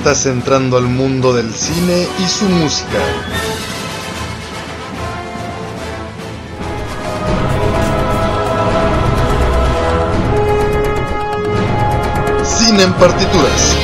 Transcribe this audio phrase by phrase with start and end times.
[0.00, 2.98] Estás entrando al mundo del cine y su música.
[12.42, 13.76] Cine en partituras.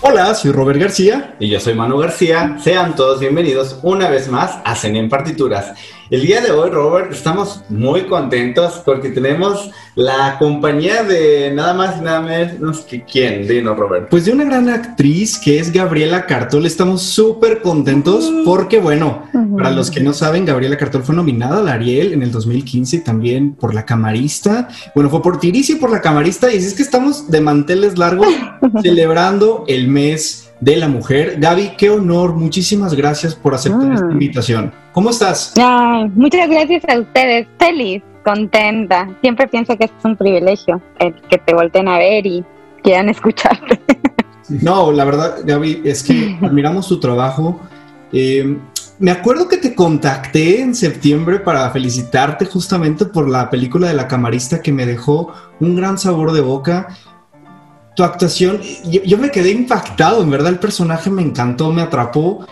[0.00, 1.36] Hola, soy Robert García.
[1.38, 2.56] Y yo soy Manu García.
[2.60, 5.74] Sean todos bienvenidos una vez más a Cine en Partituras.
[6.10, 11.96] El día de hoy, Robert, estamos muy contentos porque tenemos la compañía de nada más
[11.98, 13.48] y nada menos que quién.
[13.48, 14.08] Dinos, Robert.
[14.10, 16.66] Pues de una gran actriz que es Gabriela Cartol.
[16.66, 19.22] Estamos súper contentos porque, bueno,
[19.56, 23.54] para los que no saben, Gabriela Cartol fue nominada al Ariel en el 2015 también
[23.54, 24.68] por La Camarista.
[24.94, 26.52] Bueno, fue por Tirici y por La Camarista.
[26.52, 28.28] Y es que estamos de manteles largos
[28.82, 31.36] celebrando el mes de la mujer.
[31.38, 32.32] Gaby, qué honor.
[32.34, 33.94] Muchísimas gracias por aceptar Ah.
[33.94, 34.72] esta invitación.
[34.92, 35.52] ¿Cómo estás?
[35.58, 37.46] Ay, muchas gracias a ustedes.
[37.58, 39.08] Feliz, contenta.
[39.20, 42.44] Siempre pienso que es un privilegio el que te volteen a ver y
[42.82, 43.78] quieran escucharte.
[44.48, 47.60] No, la verdad, Gaby, es que admiramos tu trabajo.
[48.12, 48.56] Eh,
[48.98, 54.06] me acuerdo que te contacté en septiembre para felicitarte justamente por la película de la
[54.08, 56.88] camarista que me dejó un gran sabor de boca.
[57.94, 62.46] Tu actuación, yo, yo me quedé impactado, en verdad el personaje me encantó, me atrapó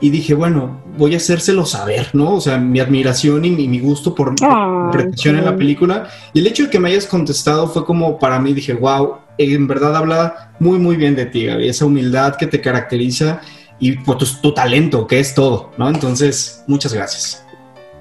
[0.00, 2.34] y dije, bueno, voy a hacérselo saber, ¿no?
[2.34, 6.08] O sea, mi admiración y mi, mi gusto por la interpretación en la película.
[6.32, 9.66] Y el hecho de que me hayas contestado fue como para mí, dije, wow, en
[9.66, 13.40] verdad habla muy, muy bien de ti, Gaby, esa humildad que te caracteriza
[13.78, 15.88] y pues, tu, tu talento, que es todo, ¿no?
[15.88, 17.44] Entonces, muchas gracias.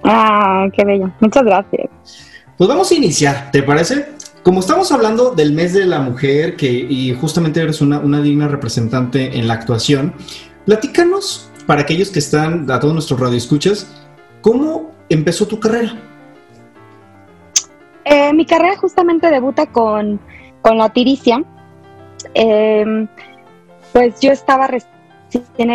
[0.03, 1.09] Ah, qué bello.
[1.19, 1.89] Muchas gracias.
[2.57, 4.09] Pues vamos a iniciar, ¿te parece?
[4.43, 8.49] Como estamos hablando del mes de la mujer, que y justamente eres una, una digna
[8.49, 10.13] representante en la actuación,
[10.65, 13.89] platícanos, para aquellos que están, a todos nuestros radioescuchas,
[14.41, 15.95] ¿cómo empezó tu carrera?
[18.03, 20.19] Eh, mi carrera justamente debuta con,
[20.61, 21.41] con la tiricia.
[22.33, 23.07] Eh,
[23.93, 25.71] pues yo estaba recién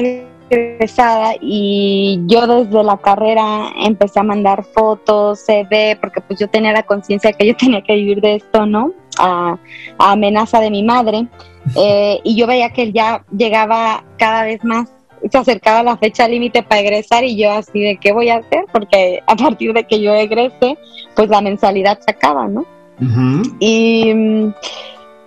[1.41, 6.83] y yo desde la carrera empecé a mandar fotos, CD, porque pues yo tenía la
[6.83, 8.93] conciencia que yo tenía que vivir de esto, ¿no?
[9.19, 9.59] A,
[9.99, 11.27] a amenaza de mi madre.
[11.77, 14.91] Eh, y yo veía que él ya llegaba cada vez más,
[15.31, 18.65] se acercaba la fecha límite para egresar y yo así de qué voy a hacer,
[18.73, 20.79] porque a partir de que yo egrese,
[21.15, 22.65] pues la mensualidad se acaba, ¿no?
[23.01, 23.43] Ujú.
[23.61, 24.55] Y, mm,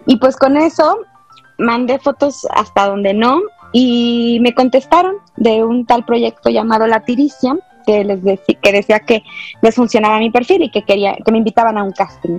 [0.07, 0.97] y pues con eso
[1.59, 3.39] mandé fotos hasta donde no
[3.71, 7.55] y me contestaron de un tal proyecto llamado La Tiricia
[7.85, 9.23] que les deci- que decía que
[9.61, 12.37] les funcionaba mi perfil y que quería que me invitaban a un casting.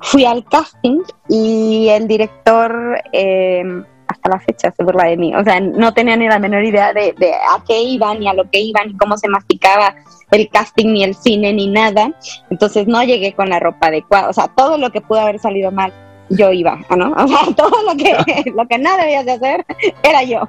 [0.00, 3.62] Fui al casting y el director eh,
[4.06, 6.92] hasta la fecha se burla de mí, o sea, no tenía ni la menor idea
[6.92, 9.94] de, de a qué iban ni a lo que iban ni cómo se masticaba
[10.30, 12.12] el casting ni el cine ni nada.
[12.50, 15.70] Entonces no llegué con la ropa adecuada, o sea, todo lo que pudo haber salido
[15.70, 15.92] mal,
[16.30, 17.12] yo iba, ¿no?
[17.16, 19.64] O sea, todo lo que, lo que no debías de hacer
[20.02, 20.48] era yo.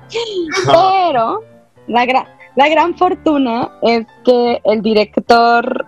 [0.65, 1.41] Pero
[1.87, 5.85] la, gra- la gran fortuna es que el director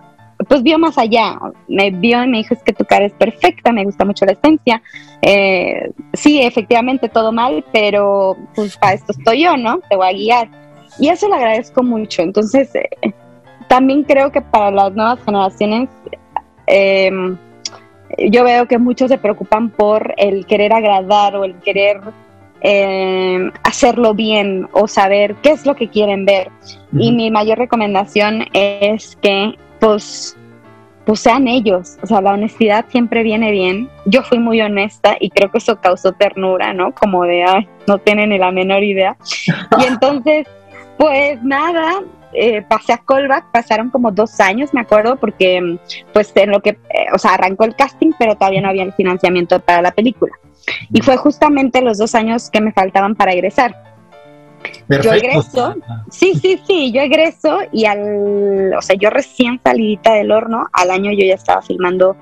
[0.48, 3.72] pues vio más allá, me vio y me dijo es que tu cara es perfecta,
[3.72, 4.80] me gusta mucho la esencia,
[5.20, 9.80] Eh, sí, efectivamente todo mal, pero pues para esto estoy yo, ¿no?
[9.90, 10.48] Te voy a guiar.
[11.00, 12.88] Y eso le agradezco mucho, entonces eh,
[13.66, 15.88] también creo que para las nuevas generaciones
[16.68, 17.10] eh,
[18.30, 22.00] yo veo que muchos se preocupan por el querer agradar o el querer
[22.60, 26.50] eh, hacerlo bien o saber qué es lo que quieren ver.
[26.92, 30.36] Y mi mayor recomendación es que pues,
[31.04, 31.98] pues sean ellos.
[32.02, 33.88] O sea, la honestidad siempre viene bien.
[34.06, 36.92] Yo fui muy honesta y creo que eso causó ternura, ¿no?
[36.92, 39.16] Como de, ay, no tienen ni la menor idea.
[39.78, 40.46] Y entonces,
[40.96, 42.02] pues nada,
[42.32, 45.78] eh, pasé a callback, pasaron como dos años, me acuerdo, porque mm,
[46.12, 48.92] pues en lo que, eh, o sea, arrancó el casting, pero todavía no había el
[48.92, 50.32] financiamiento para la película.
[50.92, 53.74] Y fue justamente los dos años que me faltaban para egresar.
[54.88, 55.76] Yo egreso,
[56.10, 60.90] sí, sí, sí, yo egreso y al, o sea, yo recién salidita del horno, al
[60.90, 62.16] año yo ya estaba filmando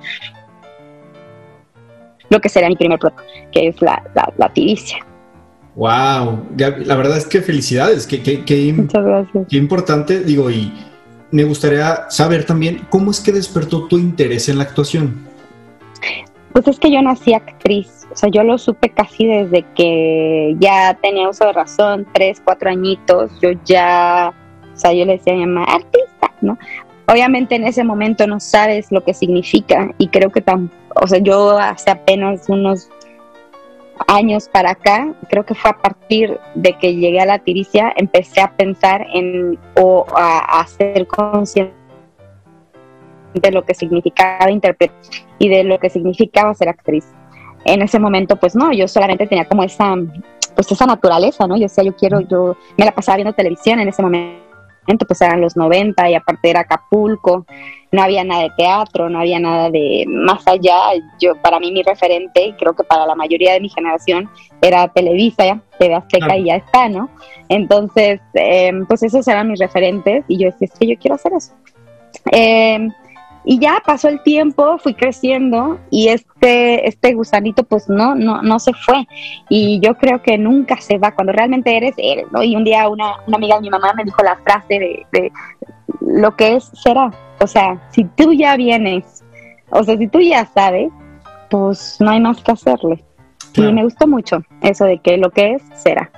[2.29, 4.99] lo que será mi primer proyecto, que es la, la, la tiricia.
[5.77, 9.47] Wow, la verdad es que felicidades, que, que, Muchas gracias.
[9.51, 10.73] qué importante, digo, y
[11.31, 15.27] me gustaría saber también cómo es que despertó tu interés en la actuación.
[16.55, 20.95] Pues es que yo nací actriz, o sea, yo lo supe casi desde que ya
[21.03, 24.33] tenía uso de razón, tres, cuatro añitos, yo ya,
[24.75, 26.57] o sea, yo le decía a mi mamá, artista, ¿no?
[27.07, 31.19] Obviamente en ese momento no sabes lo que significa y creo que tan, o sea,
[31.19, 32.89] yo hace apenas unos
[34.07, 38.41] años para acá, creo que fue a partir de que llegué a la tiricia, empecé
[38.41, 41.75] a pensar en o a, a ser consciente
[43.35, 44.97] de lo que significaba interpretar
[45.39, 47.07] y de lo que significaba ser actriz.
[47.65, 49.95] En ese momento, pues no, yo solamente tenía como esa,
[50.55, 51.57] pues esa naturaleza, ¿no?
[51.57, 54.46] Yo decía, yo quiero, yo me la pasaba viendo televisión en ese momento,
[55.07, 57.47] pues eran los 90 y aparte era Acapulco,
[57.93, 60.93] no había nada de teatro, no había nada de más allá.
[61.21, 64.29] Yo, para mí, mi referente, creo que para la mayoría de mi generación,
[64.61, 67.09] era Televisa, TV Azteca y ya está, ¿no?
[67.49, 71.33] Entonces, eh, pues esos eran mis referentes y yo decía, es que yo quiero hacer
[71.33, 71.53] eso.
[72.33, 72.89] Eh,
[73.49, 78.59] y ya pasó el tiempo, fui creciendo y este, este gusanito pues no, no, no
[78.59, 79.07] se fue.
[79.49, 81.15] Y yo creo que nunca se va.
[81.15, 82.43] Cuando realmente eres, eres, ¿no?
[82.43, 85.33] Y un día una, una amiga de mi mamá me dijo la frase de, de,
[86.01, 87.13] lo que es, será.
[87.41, 89.23] O sea, si tú ya vienes,
[89.71, 90.91] o sea, si tú ya sabes,
[91.49, 93.05] pues no hay más que hacerle.
[93.53, 93.71] Claro.
[93.71, 96.11] Y me gustó mucho eso de que lo que es, será.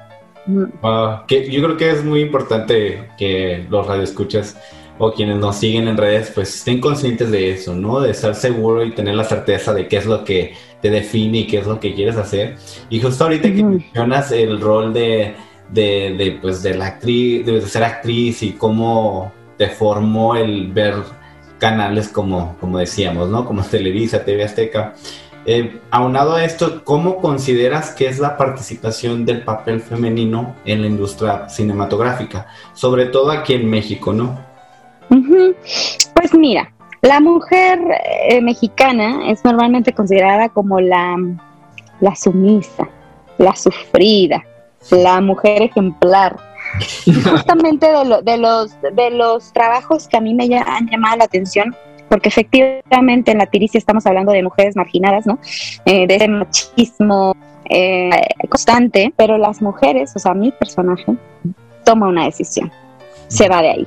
[0.47, 4.57] Uh, que yo creo que es muy importante que los radioescuchas
[4.99, 8.01] o quienes nos siguen en redes, pues estén conscientes de eso, ¿no?
[8.01, 11.47] De estar seguro y tener la certeza de qué es lo que te define y
[11.47, 12.57] qué es lo que quieres hacer.
[12.91, 15.35] Y justo ahorita que mencionas el rol de,
[15.71, 20.95] de, de, pues, de la actriz, de ser actriz y cómo te formó el ver
[21.59, 23.45] canales como, como decíamos, ¿no?
[23.45, 24.95] Como Televisa, TV Azteca.
[25.47, 30.89] Eh, aunado a esto, ¿cómo consideras que es la participación del papel femenino en la
[30.89, 32.49] industria cinematográfica?
[32.75, 34.48] Sobre todo aquí en México, ¿no?
[35.09, 37.81] Pues mira, la mujer
[38.29, 41.17] eh, mexicana es normalmente considerada como la,
[42.01, 42.89] la sumisa,
[43.39, 44.45] la sufrida,
[44.91, 46.37] la mujer ejemplar.
[47.05, 51.25] Justamente de, lo, de, los, de los trabajos que a mí me han llamado la
[51.25, 51.75] atención,
[52.09, 55.39] porque efectivamente en la tiricia estamos hablando de mujeres marginadas, ¿no?
[55.87, 57.35] Eh, de ese machismo
[57.71, 58.11] eh,
[58.49, 61.17] constante, pero las mujeres, o sea, mi personaje,
[61.85, 62.71] toma una decisión,
[63.29, 63.87] se va de ahí.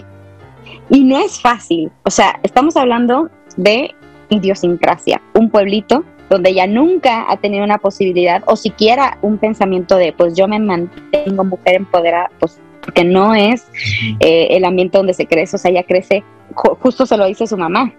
[0.92, 3.96] Y no es fácil, o sea, estamos hablando de
[4.28, 10.12] idiosincrasia, un pueblito donde ella nunca ha tenido una posibilidad o siquiera un pensamiento de,
[10.12, 13.66] pues yo me mantengo mujer empoderada, pues porque no es
[14.20, 17.56] eh, el ambiente donde se crece, o sea, ella crece, justo se lo dice su
[17.56, 17.94] mamá,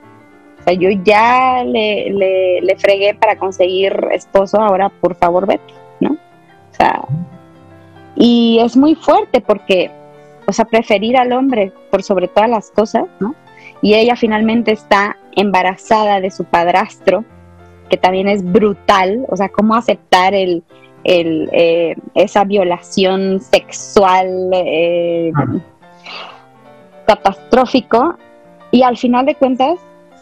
[0.60, 5.72] o sea, yo ya le, le, le fregué para conseguir esposo, ahora por favor vete,
[5.98, 6.10] ¿no?
[6.10, 7.02] O sea,
[8.16, 9.90] y es muy fuerte porque
[10.52, 13.34] o sea, preferir al hombre por sobre todas las cosas, ¿no?
[13.80, 17.24] Y ella finalmente está embarazada de su padrastro,
[17.88, 20.62] que también es brutal, o sea, cómo aceptar el,
[21.04, 25.32] el eh, esa violación sexual eh,
[27.06, 28.18] catastrófico,
[28.72, 29.80] y al final de cuentas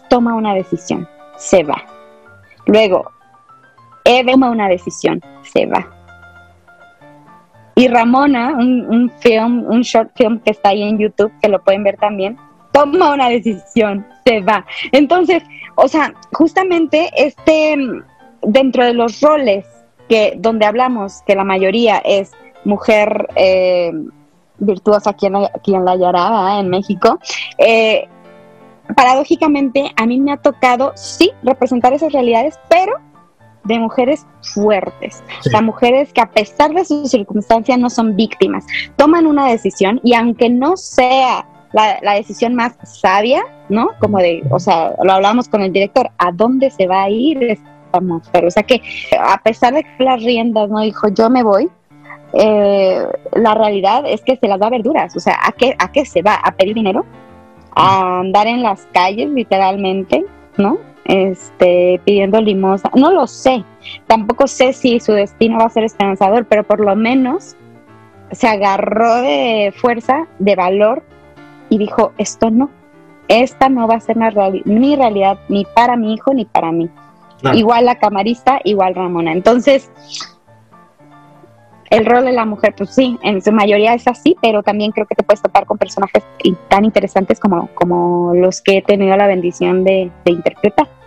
[0.09, 1.83] toma una decisión, se va.
[2.67, 3.11] Luego,
[4.05, 6.00] Eve toma una decisión, se va
[7.81, 11.83] y Ramona, un, film, un short film que está ahí en YouTube, que lo pueden
[11.83, 12.37] ver también,
[12.73, 14.67] toma una decisión, se va.
[14.93, 15.43] Entonces,
[15.77, 17.79] o sea, justamente este,
[18.43, 19.65] dentro de los roles
[20.11, 22.33] que donde hablamos que la mayoría es
[22.67, 23.93] mujer eh,
[24.59, 25.51] virtuosa aquí en, la,
[25.81, 27.19] la Yarada, en México,
[27.57, 28.07] eh,
[28.95, 32.93] paradójicamente a mí me ha tocado, sí, representar esas realidades, pero
[33.65, 35.49] de mujeres fuertes, sí.
[35.49, 40.01] o sea, mujeres que a pesar de sus circunstancias no son víctimas, toman una decisión
[40.03, 43.91] y aunque no sea la, la, decisión más sabia, ¿no?
[44.01, 47.43] Como de, o sea, lo hablamos con el director, ¿a dónde se va a ir
[47.43, 48.45] esta mujer?
[48.45, 48.83] O sea que
[49.21, 50.81] a pesar de que las riendas, ¿no?
[50.81, 51.71] Dijo, yo me voy,
[52.33, 55.75] eh, la realidad es que se las va a ver duras, o sea, ¿a qué,
[55.79, 56.35] ¿a qué se va?
[56.35, 57.05] ¿A pedir dinero?
[57.75, 60.25] ¿A andar en las calles literalmente?
[60.57, 60.79] ¿No?
[61.11, 62.91] Este, pidiendo limosna.
[62.95, 63.65] No lo sé,
[64.07, 67.57] tampoco sé si su destino va a ser esperanzador, pero por lo menos
[68.31, 71.03] se agarró de fuerza, de valor
[71.69, 72.71] y dijo, esto no,
[73.27, 76.89] esta no va a ser reali mi realidad ni para mi hijo ni para mí.
[77.55, 79.33] Igual la camarista, igual Ramona.
[79.33, 79.91] Entonces,
[81.89, 85.07] el rol de la mujer, pues sí, en su mayoría es así, pero también creo
[85.07, 86.23] que te puedes topar con personajes
[86.69, 91.00] tan interesantes como, como los que he tenido la bendición de, de interpretar.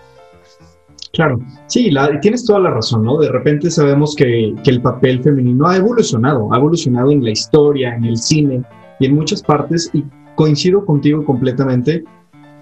[1.13, 3.19] Claro, sí, la, tienes toda la razón, ¿no?
[3.19, 7.93] De repente sabemos que, que, el papel femenino ha evolucionado, ha evolucionado en la historia,
[7.93, 8.63] en el cine
[8.99, 10.03] y en muchas partes, y
[10.33, 12.03] coincido contigo completamente.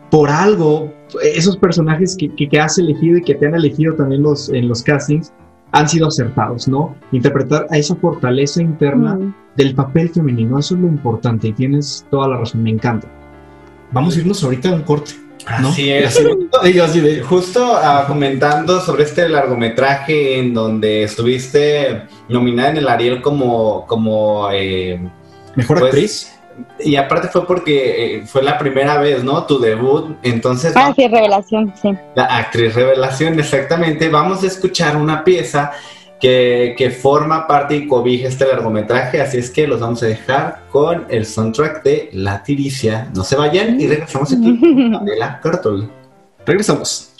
[0.10, 0.92] Por algo,
[1.24, 4.84] esos personajes que, que, has elegido y que te han elegido también los, en los
[4.84, 5.32] castings
[5.72, 6.94] han sido acertados, ¿no?
[7.14, 9.18] Interpretar a esa fortaleza interna
[9.56, 13.08] del papel femenino, eso es lo importante y tienes toda la razón, me encanta.
[13.94, 15.12] Vamos a irnos ahorita a un corte.
[15.48, 16.22] Así es.
[17.28, 24.50] Justo uh, comentando sobre este largometraje en donde estuviste nominada en el Ariel como, como
[24.52, 25.00] eh,
[25.56, 26.40] mejor pues, actriz.
[26.80, 29.46] Y aparte fue porque eh, fue la primera vez, ¿no?
[29.46, 30.18] Tu debut.
[30.22, 30.74] Entonces.
[30.76, 31.96] Ah, sí, revelación, sí.
[32.16, 34.10] La actriz revelación, exactamente.
[34.10, 35.72] Vamos a escuchar una pieza
[36.22, 41.06] que, forma parte y cobija este largometraje, así es que los vamos a dejar con
[41.10, 43.10] el soundtrack de La Tiricia.
[43.16, 44.60] No se vayan y regresamos aquí
[45.06, 45.92] de la Cartol.
[46.46, 47.12] Regresamos.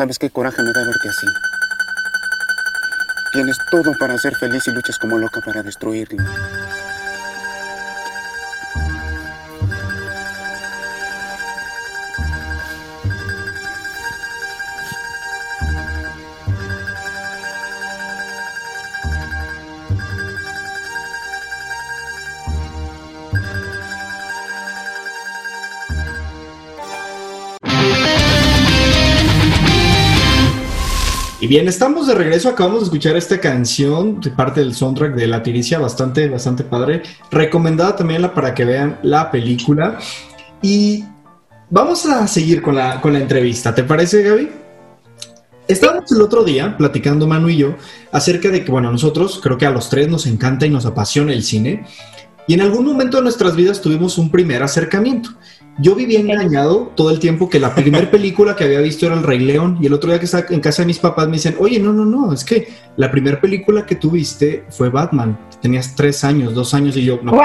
[0.00, 1.26] Sabes qué coraje me da verte así.
[3.34, 6.24] Tienes todo para ser feliz y luchas como loca para destruirlo.
[31.50, 32.48] Bien, estamos de regreso.
[32.48, 37.02] Acabamos de escuchar esta canción de parte del soundtrack de La Tiricia, bastante, bastante padre.
[37.28, 39.98] Recomendada también para que vean la película.
[40.62, 41.04] Y
[41.68, 43.74] vamos a seguir con la, con la entrevista.
[43.74, 44.48] ¿Te parece, Gaby?
[45.66, 47.74] Estábamos el otro día platicando Manu y yo
[48.12, 51.32] acerca de que, bueno, nosotros creo que a los tres nos encanta y nos apasiona
[51.32, 51.84] el cine.
[52.46, 55.30] Y en algún momento de nuestras vidas tuvimos un primer acercamiento.
[55.78, 59.22] Yo vivía engañado todo el tiempo que la primera película que había visto era El
[59.22, 61.56] Rey León y el otro día que estaba en casa de mis papás me dicen,
[61.58, 65.38] oye, no, no, no, es que la primera película que tú viste fue Batman.
[65.62, 67.40] Tenías tres años, dos años y yo, no.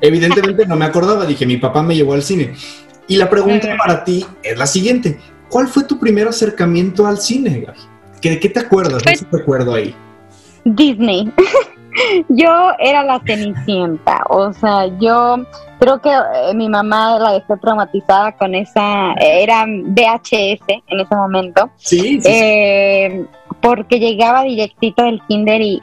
[0.00, 2.54] Evidentemente no me acordaba, dije, mi papá me llevó al cine.
[3.06, 7.66] Y la pregunta para ti es la siguiente, ¿cuál fue tu primer acercamiento al cine?
[8.22, 9.02] ¿De qué te acuerdas?
[9.02, 9.94] ¿Qué te acuerdo ahí?
[10.64, 11.32] Disney.
[12.28, 15.36] yo era la cenicienta, o sea, yo
[15.78, 21.70] creo que eh, mi mamá la dejó traumatizada con esa, era VHS en ese momento.
[21.76, 23.24] Sí, eh,
[23.60, 25.80] porque llegaba directito del kinder y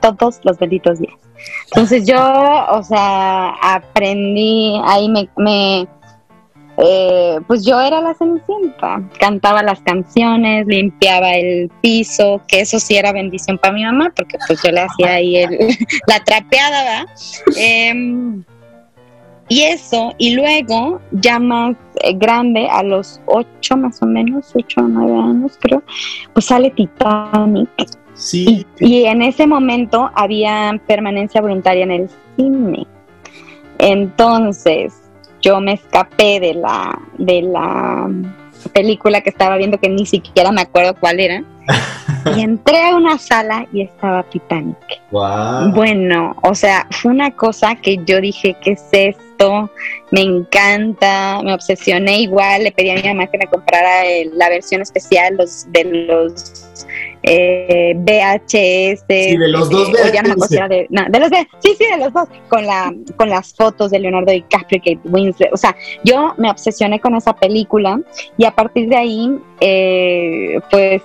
[0.00, 1.14] todos los benditos días.
[1.66, 2.18] Entonces yo,
[2.70, 5.86] o sea, aprendí, ahí me, me
[6.80, 12.96] eh, pues yo era la cenicienta, cantaba las canciones, limpiaba el piso, que eso sí
[12.96, 15.44] era bendición para mi mamá, porque pues yo le hacía ahí
[16.06, 17.06] la trapeada, ¿verdad?
[17.56, 18.44] Em,
[19.48, 24.80] y eso, y luego, ya más eh, grande, a los ocho más o menos, ocho
[24.80, 25.82] o nueve años creo,
[26.32, 27.68] pues sale Titanic.
[28.14, 28.66] Sí.
[28.80, 32.84] y en ese momento había permanencia voluntaria en el cine.
[33.78, 35.07] Entonces,
[35.42, 38.08] yo me escapé de la, de la
[38.72, 41.42] película que estaba viendo, que ni siquiera me acuerdo cuál era,
[42.36, 44.76] y entré a una sala y estaba Titanic.
[45.10, 45.72] Wow.
[45.74, 49.16] Bueno, o sea, fue una cosa que yo dije, ¿qué es
[50.10, 54.02] me encanta, me obsesioné igual, le pedí a mi mamá que me comprara
[54.32, 56.66] la versión especial los, de los
[57.22, 59.04] eh, VHS.
[59.08, 60.68] Sí, de los dos VHS.
[60.68, 61.30] de, los
[61.60, 65.08] sí, sí, de los dos, con, la, con las fotos de Leonardo DiCaprio y Kate
[65.08, 65.52] Winslet.
[65.52, 68.00] O sea, yo me obsesioné con esa película
[68.36, 71.02] y a partir de ahí, eh, pues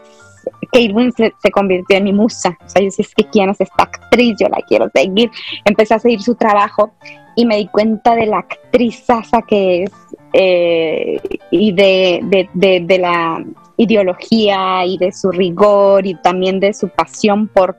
[0.71, 2.57] Kate Winslet se convirtió en mi musa.
[2.65, 5.29] O sea, yo decía, es que quién es esta actriz, yo la quiero seguir.
[5.65, 6.91] Empecé a seguir su trabajo
[7.35, 9.05] y me di cuenta de la actriz
[9.47, 9.91] que es
[10.33, 11.19] eh,
[11.51, 13.43] y de, de, la
[13.77, 17.77] ideología y de su rigor y también de su pasión por,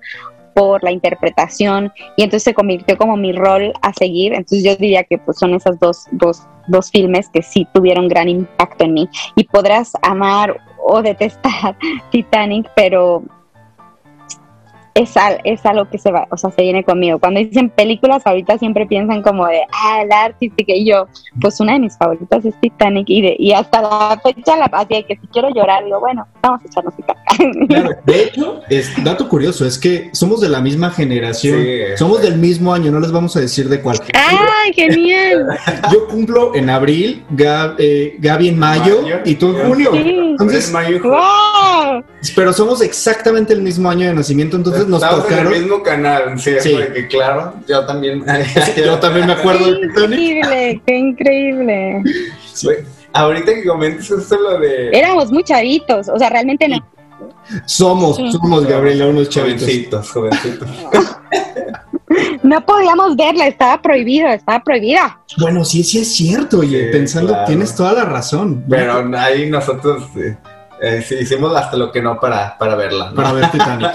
[0.54, 4.32] por la interpretación y entonces se convirtió como mi rol a seguir.
[4.32, 8.28] Entonces yo diría que pues son esos dos, dos, dos filmes que sí tuvieron gran
[8.28, 9.08] impacto en mí.
[9.36, 11.76] Y podrás amar o detestar
[12.10, 13.22] Titanic, pero
[14.94, 17.18] es, es algo que se va, o sea, se viene conmigo.
[17.18, 21.08] Cuando dicen películas, ahorita siempre piensan como de, ah, la artística, y yo,
[21.40, 25.02] pues una de mis favoritas es Titanic, y, de, y hasta la fecha, la así
[25.04, 26.94] que si quiero llorar, digo, bueno, vamos a echarnos
[27.68, 31.60] Claro, de hecho, es dato curioso, es que somos de la misma generación,
[31.96, 33.98] somos del mismo año, no les vamos a decir de cuál.
[34.14, 35.46] ¡Ay, genial!
[35.92, 37.24] Yo cumplo en abril,
[37.78, 39.90] eh, Gaby en mayo, y tú en junio.
[39.94, 42.04] Entonces, wow.
[42.36, 46.38] pero somos exactamente el mismo año de nacimiento, entonces nos Estamos en el mismo canal,
[46.38, 46.52] sí,
[46.92, 48.24] Que, claro, yo también.
[48.76, 52.02] yo también me acuerdo qué increíble, qué increíble.
[53.12, 54.90] Ahorita que comentes esto lo de.
[54.90, 56.84] Éramos muy chavitos, o sea, realmente no.
[57.66, 60.10] Somos, somos, Gabriela, unos chavitos.
[60.10, 60.68] Jovencitos,
[62.42, 65.20] no podíamos verla, estaba prohibido, estaba prohibida.
[65.38, 68.64] Bueno, sí, sí es cierto, oye, pensando, tienes toda la razón.
[68.68, 70.36] Pero ahí nosotros eh,
[70.84, 73.12] eh, sí, hicimos hasta lo que no para, para verla.
[73.14, 73.90] Para ver Titanic.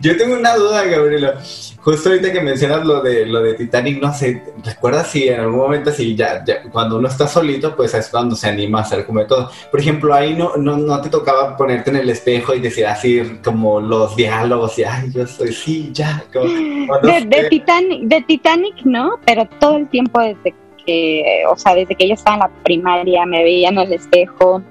[0.00, 1.40] Yo tengo una duda, Gabriela.
[1.84, 5.58] Justo ahorita que mencionas lo de lo de Titanic, no sé, ¿recuerdas si en algún
[5.58, 9.24] momento si ya, cuando uno está solito, pues es cuando se anima a hacer como
[9.26, 9.50] todo?
[9.70, 13.38] Por ejemplo, ahí no, no, no te tocaba ponerte en el espejo y decir así
[13.44, 16.24] como los diálogos y ay, yo soy sí, ya.
[16.32, 20.54] de, de, Titanic, de Titanic no, pero todo el tiempo desde
[20.86, 24.62] que, o sea, desde que yo estaba en la primaria me veía en el espejo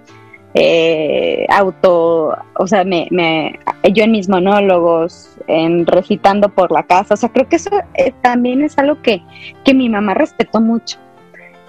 [0.54, 3.60] eh, auto, o sea, me, me,
[3.94, 8.14] yo en mis monólogos, en recitando por la casa, o sea, creo que eso eh,
[8.22, 9.22] también es algo que,
[9.64, 11.00] que mi mamá respetó mucho.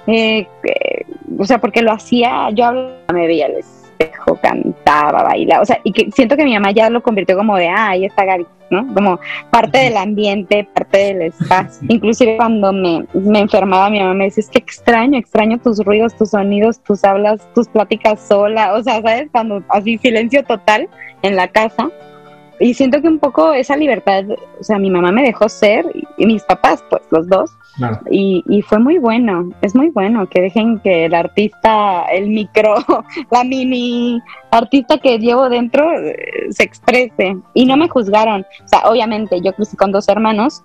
[0.06, 0.46] Eh,
[1.38, 2.72] o sea, porque lo hacía, yo
[3.12, 3.56] me veía el
[3.98, 7.56] espejo, cantaba, bailaba, o sea, y que siento que mi mamá ya lo convirtió como
[7.56, 8.92] de, ah, ahí está Gaby, ¿no?
[8.94, 9.18] Como
[9.50, 11.86] parte del ambiente, parte del espacio.
[11.88, 16.14] Inclusive cuando me, me enfermaba, mi mamá me decía, es que extraño, extraño tus ruidos,
[16.16, 19.28] tus sonidos, tus hablas, tus pláticas sola, o sea, ¿sabes?
[19.32, 20.88] Cuando así silencio total
[21.22, 21.90] en la casa
[22.60, 24.24] y siento que un poco esa libertad,
[24.60, 25.86] o sea, mi mamá me dejó ser
[26.16, 27.50] y, mis papás, pues los dos,
[28.10, 32.76] y, y, fue muy bueno, es muy bueno que dejen que el artista, el micro,
[33.30, 38.80] la mini artista que llevo dentro eh, se exprese y no me juzgaron, o sea,
[38.84, 40.62] obviamente yo crecí con dos hermanos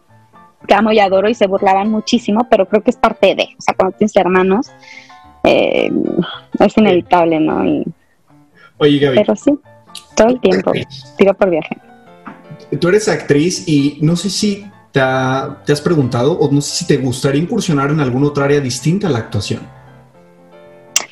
[0.67, 3.62] que amo y adoro y se burlaban muchísimo, pero creo que es parte de, o
[3.62, 4.71] sea, cuando tienes hermanos,
[5.43, 5.91] eh,
[6.60, 7.65] es inevitable, ¿no?
[7.65, 7.86] Y,
[8.78, 9.17] Oye, Gaby.
[9.17, 9.60] Pero sí.
[10.19, 10.73] Todo el tiempo,
[11.17, 11.77] tiro por viaje.
[12.82, 16.97] Tú eres actriz y no sé si te, has preguntado o no sé si te
[16.97, 19.62] gustaría incursionar en alguna otra área distinta a la actuación.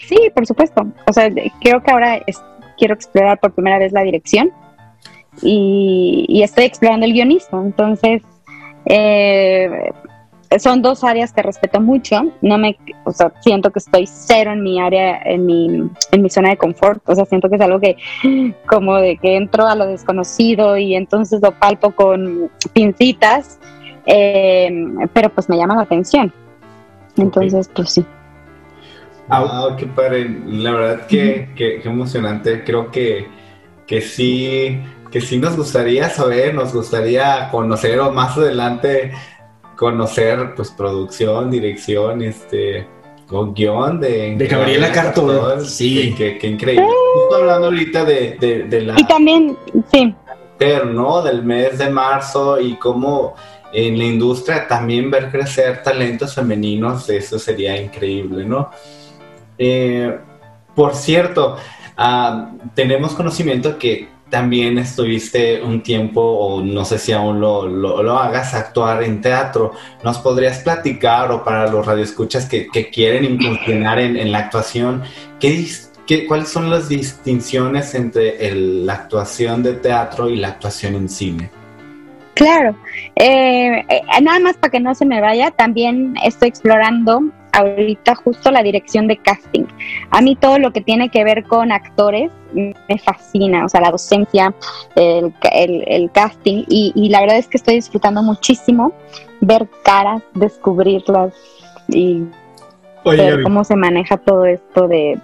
[0.10, 0.86] Sí, por supuesto.
[1.06, 1.30] O sea,
[1.62, 2.22] creo que ahora
[2.78, 4.52] quiero explorar por primera vez la dirección
[5.42, 7.62] y, y estoy explorando el guionismo.
[7.62, 8.24] Entonces,
[8.88, 9.90] eh,
[10.60, 12.32] son dos áreas que respeto mucho.
[12.42, 16.30] No me, o sea, siento que estoy cero en mi área, en mi, en mi
[16.30, 17.02] zona de confort.
[17.08, 17.98] O sea, siento que es algo que,
[18.68, 23.60] como de que entro a lo desconocido y entonces lo palpo con pincitas,
[24.06, 24.70] eh,
[25.14, 26.34] pero pues me llama la atención.
[27.18, 28.06] Entonces, pues sí.
[29.28, 30.30] Wow, qué padre.
[30.46, 32.64] La verdad que, que, emocionante.
[32.64, 33.28] Creo que,
[33.86, 34.80] que sí,
[35.12, 39.12] que sí nos gustaría saber, nos gustaría conocer o más adelante
[39.78, 42.88] conocer pues producción, dirección, este
[43.28, 45.66] con guion de, de Gabriela Cartón.
[45.66, 46.14] Sí.
[46.18, 46.86] Qué, increíble.
[47.14, 48.96] Justo hablando ahorita de, de, la...
[48.98, 49.58] Y también,
[49.92, 50.16] sí.
[50.86, 51.22] ¿no?
[51.22, 53.36] Del mes de marzo y cómo
[53.74, 58.72] en la industria también ver crecer talentos femeninos, eso sería increíble, ¿no?
[59.58, 60.18] Eh,
[60.74, 61.58] por cierto,
[61.98, 68.18] ah, tenemos conocimiento que también estuviste un tiempo, o no sé si aún lo, lo,
[68.18, 69.74] hagas, actuar en teatro.
[70.04, 75.04] ¿Nos podrías platicar, o para los radioescuchas que, que quieren incursionar en, en la actuación,
[75.40, 75.66] ¿qué,
[76.06, 81.50] qué, cuáles son las distinciones entre la actuación de teatro y la actuación en cine?
[82.38, 82.76] Claro,
[83.16, 88.52] eh, eh, nada más para que no se me vaya, también estoy explorando ahorita justo
[88.52, 89.66] la dirección de casting.
[90.12, 93.92] A mí todo lo que tiene que ver con actores me fascina, o sea, la
[93.92, 94.54] docencia,
[94.96, 98.94] el, el, casting, y, la verdad es que estoy disfrutando muchísimo
[99.42, 101.34] ver caras, descubrirlas
[101.88, 102.24] y
[103.06, 105.20] ver cómo se maneja todo esto de...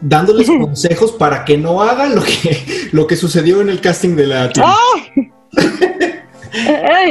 [0.00, 4.26] Dándoles consejos para que no hagan lo que, lo que sucedió en el casting de
[4.26, 4.52] la...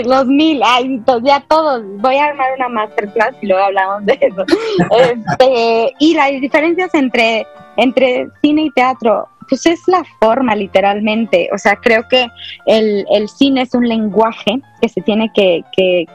[0.05, 1.83] los mil, ay, ya todos.
[1.97, 4.45] Voy a armar una masterclass y luego hablamos de eso.
[4.91, 7.45] Este, y las diferencias entre,
[7.77, 11.49] entre cine y teatro, pues es la forma, literalmente.
[11.53, 12.27] O sea, creo que
[12.65, 15.63] el, cine es un lenguaje que se tiene que,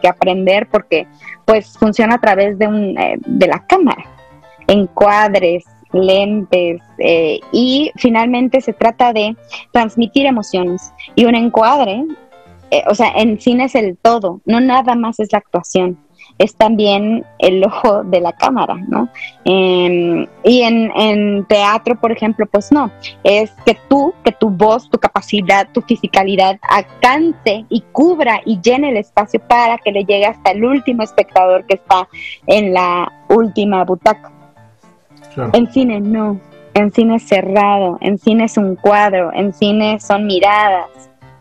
[0.08, 1.06] aprender porque
[1.44, 4.04] pues funciona a través de, un, eh, de la cámara,
[4.66, 9.36] encuadres, lentes eh, y finalmente se trata de
[9.72, 12.04] transmitir emociones y un encuadre
[12.70, 15.98] eh, o sea, en cine es el todo, no nada más es la actuación,
[16.38, 19.08] es también el ojo de la cámara, ¿no?
[19.44, 22.90] Em, y en, teatro, por ejemplo, pues no,
[23.24, 28.90] es que tú, que tu voz, tu capacidad, tu fisicalidad alcance y cubra y llene
[28.90, 32.08] el espacio para que le llegue hasta el último espectador que está
[32.46, 34.32] en la última butaca.
[35.52, 36.40] En cine no,
[36.74, 40.88] en cine es cerrado, en cine es un cuadro, en cine son miradas,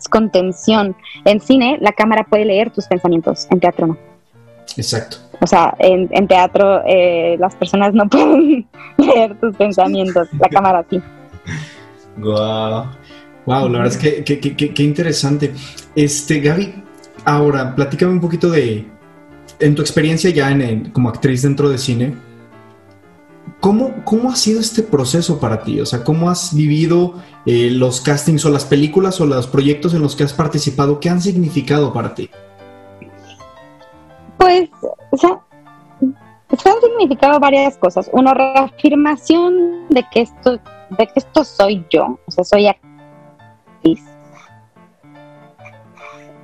[0.09, 0.95] contención.
[1.23, 3.97] En cine, la cámara puede leer tus pensamientos, en teatro no.
[4.77, 5.17] Exacto.
[5.41, 11.01] O sea, en, teatro eh, las personas no pueden leer tus pensamientos, la cámara sí.
[12.17, 12.85] Wow.
[13.45, 15.53] Wow, la verdad es que qué interesante.
[15.95, 16.73] Este, Gaby,
[17.25, 18.85] ahora platícame un poquito de,
[19.59, 22.15] en tu experiencia ya en, como actriz dentro de cine,
[23.59, 25.79] ¿Cómo, ¿Cómo ha sido este proceso para ti?
[25.79, 30.01] O sea, ¿cómo has vivido eh, los castings o las películas o los proyectos en
[30.01, 30.99] los que has participado?
[30.99, 32.29] ¿Qué han significado para ti?
[34.37, 34.69] Pues,
[35.11, 35.39] o sea,
[36.57, 38.09] se han significado varias cosas.
[38.13, 40.59] Una reafirmación de que esto,
[40.97, 44.03] de que esto soy yo, o sea, soy actriz.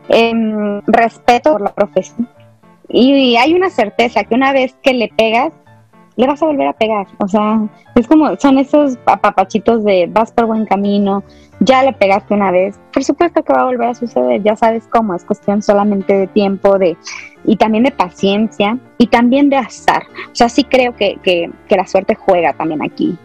[0.10, 2.28] Em, respeto por la profesión.
[2.94, 5.54] y hay una certeza que una vez que le pegas,
[6.21, 7.07] le vas a volver a pegar.
[7.17, 7.60] O sea,
[7.95, 11.23] es como, son esos papachitos de vas por buen camino,
[11.62, 14.88] ya le pegaste una vez, por supuesto que va a volver a suceder, ya sabes
[14.88, 16.95] cómo, es cuestión solamente de tiempo, de
[17.43, 20.03] y también de paciencia y también de azar.
[20.31, 23.17] O sea, sí creo que, que, que la suerte juega también aquí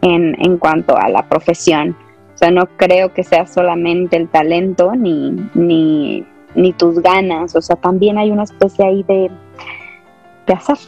[0.00, 1.96] en, en cuanto a la profesión.
[2.34, 6.26] O sea, no creo que sea solamente el talento ni, ni,
[6.56, 9.30] ni tus ganas, o sea, también hay una especie ahí de,
[10.48, 10.78] de azar.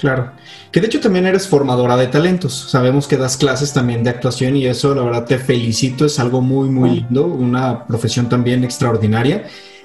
[0.00, 0.32] Claro.
[0.72, 2.70] Que de hecho también eres formadora de talentos.
[2.70, 6.06] Sabemos que das clases también de actuación y eso, la verdad, te felicito.
[6.06, 7.26] Es algo muy, muy lindo.
[7.26, 9.44] Una profesión también extraordinaria.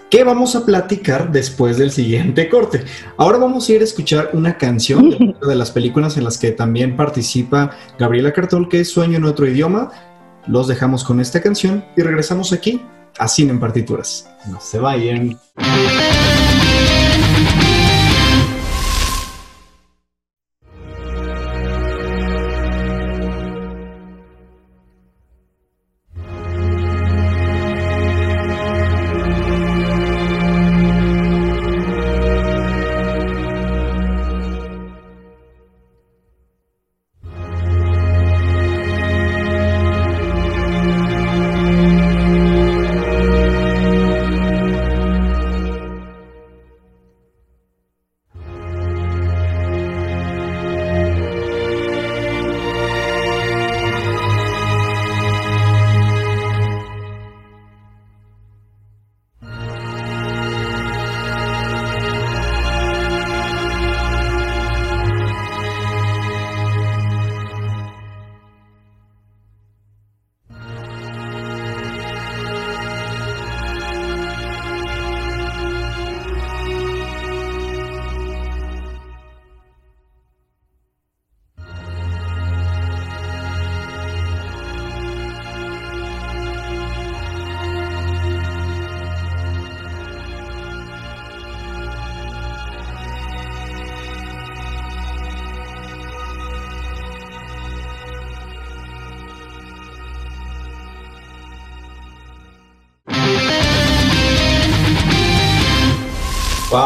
[0.10, 2.86] Que vamos a platicar después del siguiente corte.
[3.18, 6.38] Ahora vamos a ir a escuchar una canción de una de las películas en las
[6.38, 9.92] que también participa Gabriela Cartol, que es Sueño en otro idioma.
[10.48, 12.82] Los dejamos con esta canción y regresamos aquí
[13.18, 14.30] a Cine en Partituras.
[14.48, 15.38] No se vayan.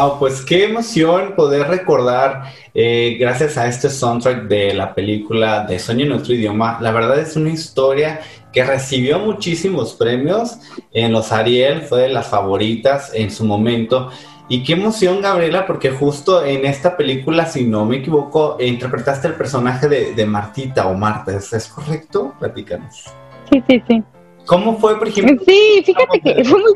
[0.00, 5.78] Wow, pues qué emoción poder recordar, eh, gracias a este soundtrack de la película de
[5.78, 6.78] Sueño en otro idioma.
[6.80, 10.58] La verdad es una historia que recibió muchísimos premios
[10.92, 14.10] en los Ariel, fue de las favoritas en su momento.
[14.48, 19.34] Y qué emoción, Gabriela, porque justo en esta película, si no me equivoco, interpretaste el
[19.34, 22.34] personaje de, Martita o Marta, ¿es, correcto?
[22.38, 23.04] Platícanos.
[23.50, 24.02] Sí, sí, sí.
[24.46, 25.44] ¿Cómo fue, por ejemplo?
[25.46, 26.72] Sí, fíjate que fue muy...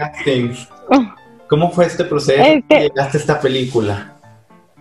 [1.49, 2.43] ¿Cómo fue este proceso?
[2.43, 2.81] Este...
[2.81, 4.15] ¿Llegaste a esta película?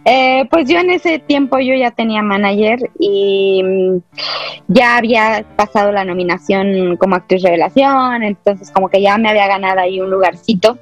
[0.06, 3.98] Eh, pues yo en ese tiempo yo ya tenía manager y mm,
[4.68, 9.80] ya había pasado la nominación como actriz revelación, entonces como que ya me había ganado
[9.80, 10.78] ahí un lugarcito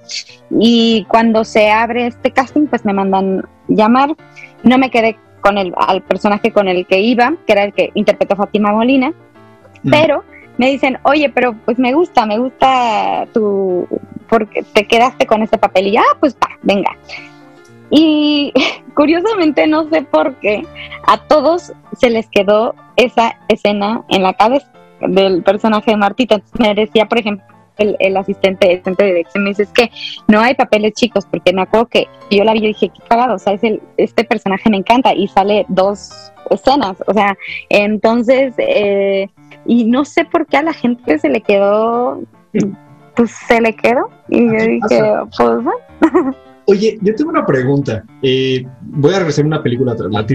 [0.49, 4.15] y cuando se abre este casting pues me mandan llamar,
[4.63, 7.91] no me quedé con el al personaje con el que iba, que era el que
[7.93, 9.13] interpretó Fátima Molina,
[9.83, 9.89] mm.
[9.91, 10.23] pero
[10.61, 13.87] me dicen, oye, pero pues me gusta, me gusta tu,
[14.29, 16.95] porque te quedaste con este papel y ya, pues va, venga.
[17.89, 18.53] Y
[18.95, 20.61] curiosamente, no sé por qué,
[21.07, 26.39] a todos se les quedó esa escena en la cabeza del personaje de Martita.
[26.59, 27.43] me decía, por ejemplo,
[27.79, 29.89] el, asistente, el centro de dirección, me dice, es que
[30.27, 33.33] no hay papeles chicos, porque me acuerdo que yo la vi y dije, qué cagado,
[33.33, 37.37] o sea, es el, este personaje me encanta y sale dos escenas, o sea,
[37.69, 39.27] entonces, eh,
[39.65, 42.21] y no sé por qué a la gente se le quedó,
[43.15, 45.03] pues se le quedó, y yo dije,
[45.37, 46.35] pues bueno.
[46.65, 48.03] Oye, yo tengo una pregunta.
[48.21, 50.25] Eh, voy a regresar una película tras la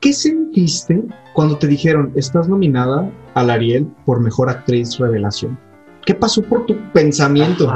[0.00, 1.02] ¿Qué sentiste
[1.34, 5.58] cuando te dijeron estás nominada al Ariel por mejor actriz revelación?
[6.06, 7.70] ¿Qué pasó por tu pensamiento?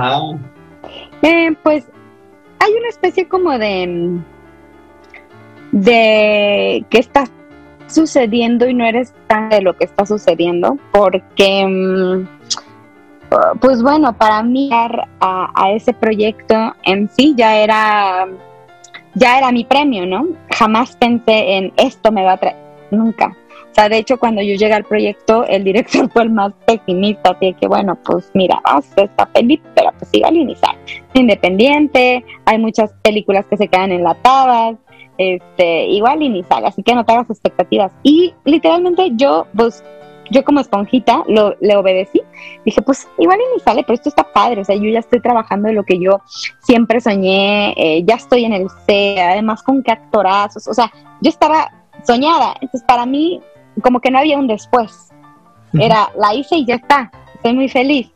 [1.23, 1.85] Eh, pues
[2.61, 4.19] hay una especie como de
[5.73, 7.25] de que está
[7.87, 12.37] sucediendo y no eres tan de lo que está sucediendo porque mm,
[13.61, 18.27] pues bueno, para mí a, ese proyecto en sí ya era,
[19.14, 20.29] ya era mi premio, ¿no?
[20.51, 22.57] Jamás pensé en esto me va a traer,
[22.90, 23.37] nunca.
[23.70, 27.33] O sea, de hecho, cuando yo llegué al proyecto, el director fue el más pesimista,
[27.33, 30.77] así que bueno, pues mira, vamos a esta película, pero pues igual iniciar.
[31.12, 34.77] Independiente, hay muchas películas que se quedan enlatadas,
[35.18, 37.92] este, igual inicial, así que no te hagas expectativas.
[38.02, 39.83] Y literalmente yo, pues
[40.31, 42.22] yo como esponjita lo, le obedecí.
[42.64, 44.61] Dije, pues igual y ni sale, pero esto está padre.
[44.61, 46.20] O sea, yo ya estoy trabajando en lo que yo
[46.61, 50.66] siempre soñé, eh, ya estoy en el C, además con qué actorazos.
[50.68, 51.70] O sea, yo estaba
[52.05, 52.55] soñada.
[52.61, 53.40] Entonces, para mí,
[53.83, 55.11] como que no había un después.
[55.79, 57.11] Era, la hice y ya está.
[57.35, 58.11] Estoy muy feliz.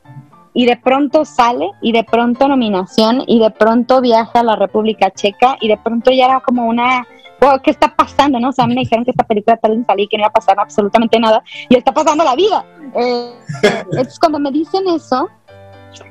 [0.53, 5.11] Y de pronto sale, y de pronto nominación, y de pronto viaja a la República
[5.11, 7.07] Checa, y de pronto ya era como una
[7.63, 8.39] ¿qué está pasando?
[8.39, 8.51] ¿no?
[8.51, 11.19] O me dijeron que esta película tal vez salí que no iba a pasar absolutamente
[11.19, 12.65] nada y está pasando la vida.
[12.95, 13.33] Eh,
[13.63, 15.29] entonces, cuando me dicen eso,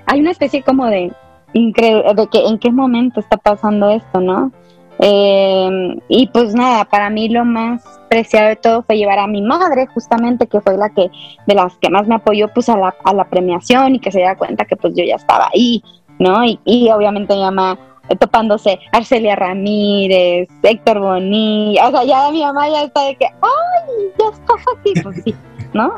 [0.06, 1.14] hay una especie como de,
[1.54, 4.52] de que en qué momento está pasando esto, ¿no?
[5.00, 9.42] Eh, y pues nada, para mí lo más preciado de todo fue llevar a mi
[9.42, 11.10] madre, justamente, que fue la que,
[11.48, 14.18] de las que más me apoyó pues a la, a la premiación y que se
[14.18, 15.84] diera cuenta que pues yo ya estaba ahí,
[16.18, 16.44] ¿no?
[16.44, 17.78] Y, y obviamente mi mamá
[18.18, 24.12] topándose Arcelia Ramírez, Héctor Bonilla, o sea, ya mi mamá ya está de que, ¡ay!
[24.18, 25.36] Ya estás aquí, pues sí,
[25.74, 25.94] ¿no?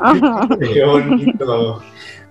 [0.58, 1.82] Qué bonito.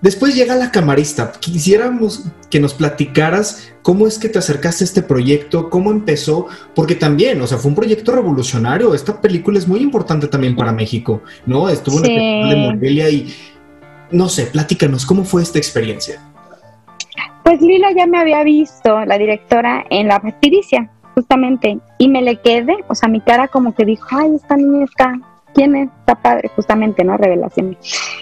[0.02, 1.30] Después llega la camarista.
[1.30, 6.96] Quisiéramos que nos platicaras cómo es que te acercaste a este proyecto, cómo empezó, porque
[6.96, 8.94] también, o sea, fue un proyecto revolucionario.
[8.94, 11.68] Esta película es muy importante también para México, ¿no?
[11.68, 13.32] Estuvo en el de Morelia y,
[14.10, 16.20] no sé, platícanos, ¿cómo fue esta experiencia?
[17.42, 22.36] Pues Lila ya me había visto, la directora, en la fastidicia, justamente, y me le
[22.36, 25.18] quedé, o sea, mi cara como que dijo, ay, esta niña está,
[25.54, 25.88] ¿quién es?
[26.00, 27.16] Está padre, justamente, ¿no?
[27.16, 27.76] Revelación.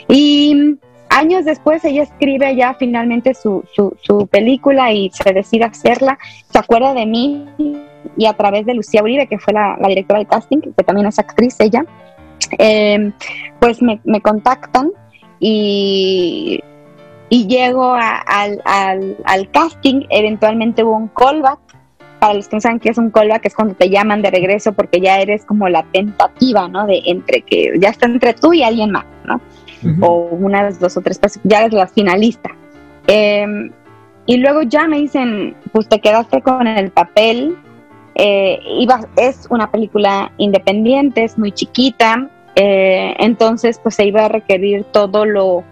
[0.09, 0.79] Y
[1.11, 6.19] años después ella escribe ya finalmente su, su, su película y se decide hacerla,
[6.51, 7.47] se acuerda de mí
[8.17, 11.19] y a través de Lucía Uribe, que fue la, directora de casting, que también es
[11.19, 11.85] actriz ella,
[12.59, 13.13] eh,
[13.61, 14.91] pues me, me contactan
[15.39, 16.61] y
[17.31, 21.61] y llego al, al, casting, eventualmente hubo un callback.
[22.19, 24.73] Para los que no saben qué es un callback, es cuando te llaman de regreso
[24.73, 26.87] porque ya eres como la tentativa, ¿no?
[26.87, 29.41] De entre que ya está entre tú y alguien más, ¿no?
[30.07, 32.51] O unas dos o tres personas, ya eres la finalista.
[33.07, 33.71] Em,
[34.27, 37.57] y luego ya me dicen, pues te quedaste con el papel.
[38.17, 38.59] Eh,
[39.17, 45.25] es una película independiente, es muy chiquita, eh, entonces pues se iba a requerir todo
[45.25, 45.65] lo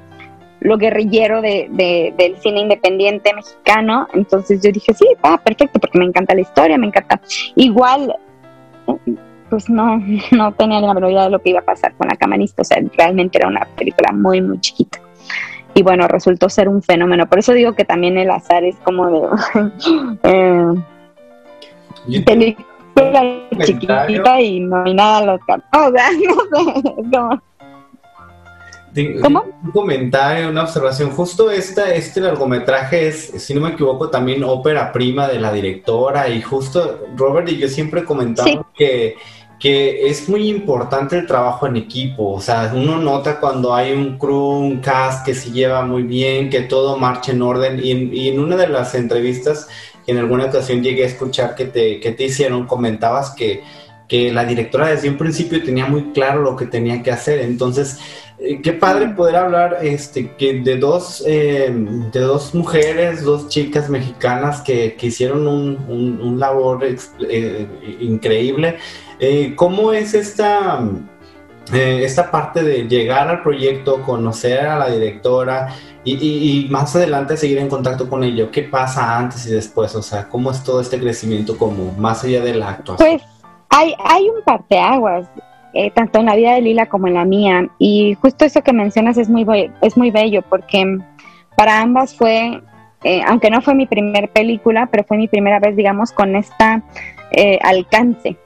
[0.60, 1.68] lo guerrillero de,
[2.16, 4.08] del cine independiente mexicano.
[4.12, 7.20] Entonces yo dije, sí, va, perfecto, porque me encanta la historia, me encanta.
[7.54, 8.14] Igual,
[9.50, 12.16] pues no, no tenía la menor idea de lo que iba a pasar con la
[12.16, 12.62] camarista.
[12.62, 15.00] O sea, realmente era una película muy, muy chiquita.
[15.74, 17.28] Y bueno, resultó ser un fenómeno.
[17.28, 19.28] Por eso digo que también el azar es como de...
[20.24, 20.74] eh,
[22.24, 22.66] película
[23.64, 25.40] chiquita y nominada a los...
[25.48, 26.34] O sea, no
[26.72, 27.40] sé, es como
[29.22, 29.44] ¿Cómo?
[29.62, 31.10] Un comentario, una observación.
[31.10, 36.28] Justo esta, este largometraje es, si no me equivoco, también ópera prima de la directora.
[36.28, 39.16] Y justo Robert y yo siempre comentamos que,
[39.60, 42.32] que es muy importante el trabajo en equipo.
[42.32, 46.50] O sea, uno nota cuando hay un crew, un cast que se lleva muy bien,
[46.50, 47.80] que todo marcha en orden.
[47.82, 49.68] Y, y en una de las entrevistas
[50.04, 53.62] que en alguna ocasión llegué a escuchar que te, que te hicieron, comentabas que
[54.08, 57.40] que la directora desde un principio tenía muy claro lo que tenía que hacer.
[57.40, 57.98] Entonces,
[58.40, 63.88] eh, qué padre poder hablar este, que de, dos, eh, de dos mujeres, dos chicas
[63.88, 66.84] mexicanas que, que hicieron un, un, labor
[67.28, 67.66] eh,
[68.00, 68.78] increíble.
[69.56, 70.80] ¿Cómo es esta,
[71.72, 75.74] esta parte de llegar al proyecto, conocer a la directora
[76.04, 78.52] y, y, más adelante seguir en contacto con ello?
[78.52, 79.96] ¿Qué pasa antes y después?
[79.96, 83.18] O sea, ¿cómo es todo este crecimiento como más allá de la actuación?
[83.18, 83.22] Pues
[83.70, 85.26] hay, hay un parteaguas
[85.74, 87.68] eh, tanto en la vida de Lila como en la mía.
[87.78, 89.46] Y justo eso que mencionas es muy,
[89.82, 90.98] es muy bello porque
[91.56, 92.62] para ambas fue,
[93.04, 96.82] eh, aunque no fue mi primer película, pero fue mi primera vez, digamos, con esta
[97.32, 98.36] eh, alcance.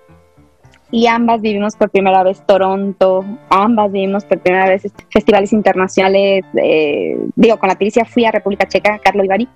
[0.91, 6.45] Y ambas vivimos por primera vez Toronto, ambas vivimos por primera vez festivales internacionales.
[7.35, 9.49] digo, con la Tiricia fui a República Checa, Carlo Ivari,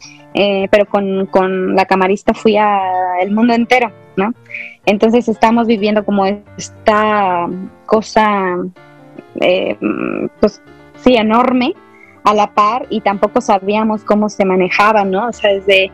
[0.70, 4.32] pero con, con la camarista fui a el mundo entero, ¿no?
[4.84, 7.48] Entonces estamos viviendo como esta
[7.86, 8.56] cosa,
[9.40, 9.76] eh,
[10.40, 10.60] pues
[11.02, 11.74] sí, enorme
[12.24, 15.28] a la par y tampoco sabíamos cómo se manejaba, ¿no?
[15.28, 15.92] O sea, desde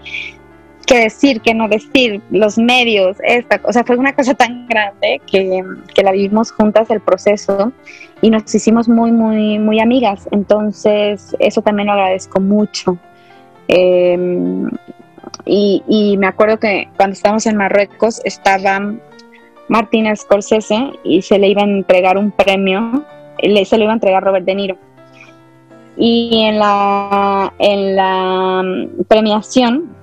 [0.87, 5.20] qué decir, qué no decir, los medios, esta, o sea, fue una cosa tan grande
[5.26, 5.62] que,
[6.02, 7.72] la vivimos juntas el proceso
[8.20, 10.28] y nos hicimos muy, muy, muy amigas.
[10.30, 12.98] Entonces, eso también lo agradezco mucho.
[13.68, 14.68] Eh,
[15.44, 18.94] y, me acuerdo que cuando estábamos en Marruecos estaba
[19.68, 23.05] Martín Scorsese y se le iba a entregar un premio,
[23.64, 24.76] se lo iba a entregar Robert De Niro.
[25.96, 29.94] Y en la, en la mm, premiación,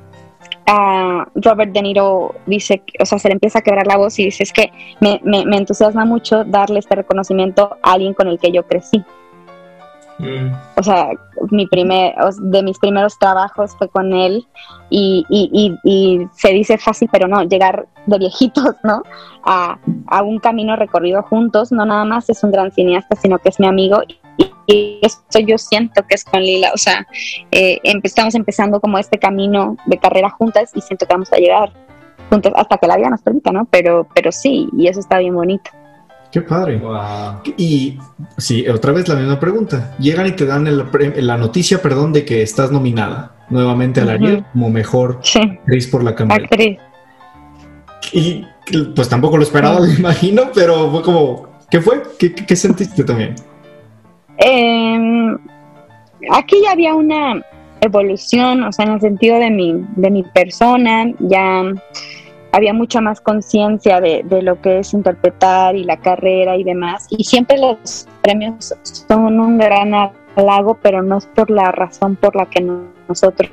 [1.35, 4.43] Robert De Niro dice, o sea, se le empieza a quebrar la voz y dice,
[4.43, 8.67] es que me, me entusiasma mucho darle este reconocimiento a alguien con el que yo
[8.67, 9.03] crecí.
[10.75, 11.09] O sea,
[11.49, 14.45] mi primer, de mis primeros trabajos fue con él
[14.89, 15.25] y,
[16.33, 19.03] se dice fácil, pero no, llegar de viejitos, ¿no?
[19.43, 19.77] A,
[20.23, 23.67] un camino recorrido juntos, no nada más es un gran cineasta, sino que es mi
[23.67, 24.19] amigo y,
[25.01, 27.07] esto yo siento que es con Lila, o sea,
[27.51, 31.71] eh, estamos empezando como este camino de carrera juntas y siento que vamos a llegar
[32.29, 33.65] juntas hasta que la vida nos permita, ¿no?
[33.65, 35.71] Pero, pero sí, y eso está bien bonito.
[36.31, 36.79] Qué padre.
[37.57, 37.97] Y
[38.37, 39.95] sí, otra vez la misma pregunta.
[39.99, 44.45] Llegan y te dan la noticia, perdón, de que estás nominada nuevamente a la Ariel
[44.53, 46.43] como mejor actriz por la cámara.
[46.43, 46.77] Actriz.
[48.13, 48.45] Y
[48.95, 52.01] pues tampoco lo esperaba, me imagino, pero fue como, ¿qué fue?
[52.19, 53.35] ¿Qué, sentiste también?
[54.37, 55.37] Em,
[56.31, 57.43] aquí ya había una
[57.81, 61.63] evolución, o sea, en el sentido de mi, de mi persona, ya
[62.51, 67.07] había mucha más conciencia de, lo que es interpretar y la carrera y demás.
[67.09, 69.93] Y siempre los premios son un gran
[70.35, 72.65] halago, pero no es por la razón por la que
[73.07, 73.51] nosotros,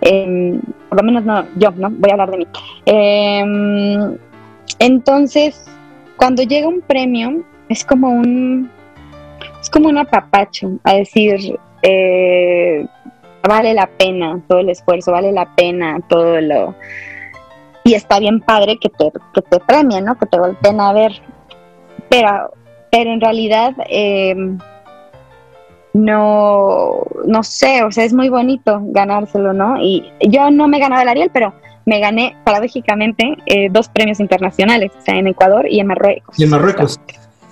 [0.00, 1.90] em, por lo menos no, yo, ¿no?
[1.90, 2.46] Voy a hablar de mí.
[2.86, 4.16] Em,
[4.78, 5.66] entonces,
[6.16, 8.70] cuando llega un premio, es como un,
[9.60, 12.86] es como un apapacho, a decir, eh,
[13.42, 16.74] vale la pena todo el esfuerzo, vale la pena todo lo
[17.84, 20.18] y está bien padre que te, que te premien, ¿no?
[20.18, 21.12] Que te volteen a ver.
[22.08, 22.52] Pero,
[22.90, 24.34] pero en realidad eh,
[25.92, 29.80] no, no sé, o sea, es muy bonito ganárselo, ¿no?
[29.80, 31.52] Y yo no me he ganado el Ariel, pero
[31.86, 36.38] me gané paradójicamente eh, dos premios internacionales, o sea, en Ecuador y en Marruecos.
[36.38, 37.00] Y en Marruecos.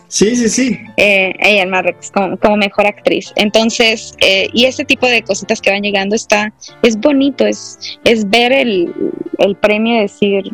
[0.08, 0.80] Sí, sí, sí.
[0.96, 3.32] Eh, ella en Marruecos como, mejor actriz.
[3.36, 8.28] Entonces, eh, y ese tipo de cositas que van llegando está, es bonito, es, es
[8.28, 8.92] ver el,
[9.38, 10.50] el premio y decir,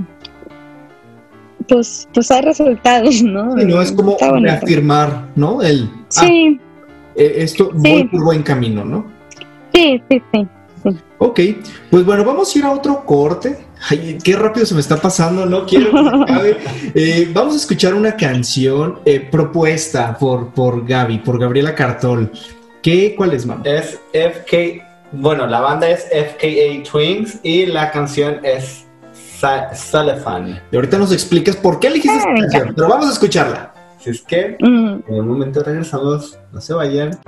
[1.69, 3.57] pues, pues hay resultados, ¿no?
[3.57, 5.63] Sí, no es como reafirmar, ¿no?
[5.63, 6.61] El, ah, sí.
[7.17, 9.07] Eh, esto voy por buen camino, ¿no?
[9.73, 10.47] Sí, sí, sí.
[11.19, 11.41] Ok,
[11.91, 13.57] pues bueno, vamos a ir a otro corte.
[13.89, 15.93] Ay, qué rápido se me está pasando, no quiero
[16.27, 16.57] que
[16.95, 22.31] eh, vamos a escuchar una canción eh, propuesta por, por Gaby, por Gabriela Cartol.
[22.83, 23.63] ¿Qué, ¿Cuál es, mamá?
[23.65, 28.87] Es FK, bueno, la banda es FKA Twins y la canción es
[29.75, 30.63] Salafan.
[30.71, 33.75] Y ahorita nos explicas por qué elegiste esta canción, pero vamos a escucharla.
[33.99, 35.03] Si es que mm.
[35.09, 37.19] en un momento regresamos, no se vayan.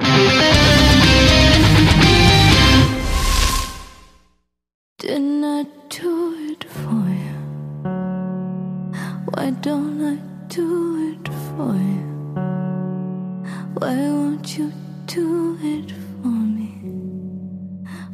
[14.49, 14.73] You
[15.07, 15.91] do it
[16.23, 16.71] for me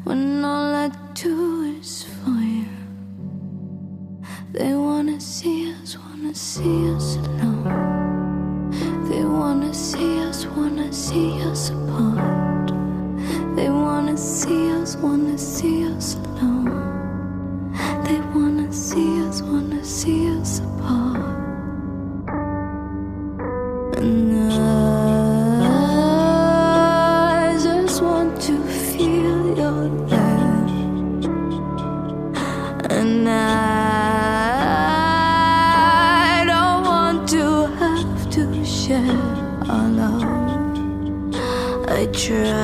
[0.05, 2.67] when all I do is for you.
[4.53, 8.71] They wanna see us, wanna see us alone.
[9.11, 12.73] They wanna see us, wanna see us apart.
[13.55, 17.73] They wanna see us, wanna see us alone.
[18.05, 21.43] They wanna see us, wanna see us apart.
[23.99, 24.62] And I
[42.33, 42.62] sure.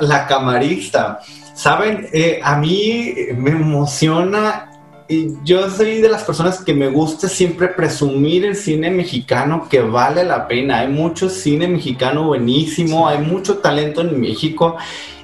[0.00, 1.20] La camarista.
[1.54, 4.68] Saben, Eh, a mí me emociona.
[5.08, 9.80] y Yo soy de las personas que me gusta siempre presumir el cine mexicano que
[9.80, 10.80] vale la pena.
[10.80, 14.76] Hay mucho cine mexicano buenísimo, hay mucho talento en México.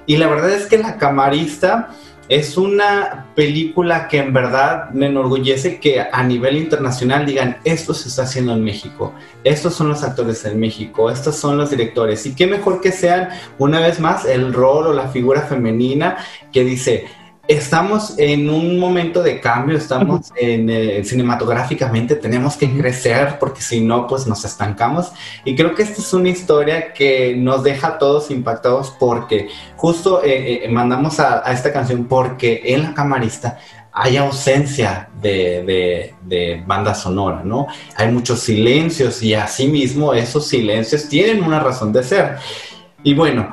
[0.07, 1.91] Y la verdad es que La Camarista
[2.29, 8.09] es una película que en verdad me enorgullece que a nivel internacional digan, esto se
[8.09, 9.15] está haciendo en México,
[9.45, 12.27] estos son los actores en México, estos son los directores.
[12.27, 16.19] Y qué mejor que sean, una vez más, el rol o la figura femenina
[16.53, 17.07] que dice,
[17.49, 23.81] estamos en un momento de cambio, estamos en, eh, cinematográficamente, tenemos que crecer porque si
[23.81, 25.11] no, pues nos estancamos.
[25.45, 30.23] Y creo que esta es una historia que nos deja a todos impactados porque justo
[30.23, 33.59] eh, eh, mandamos a, a esta canción porque en la camarista
[33.93, 37.67] hay ausencia de, de- de banda sonora, ¿no?
[37.97, 42.37] Hay muchos silencios y asimismo esos silencios tienen una razón de ser.
[43.03, 43.49] Y bueno,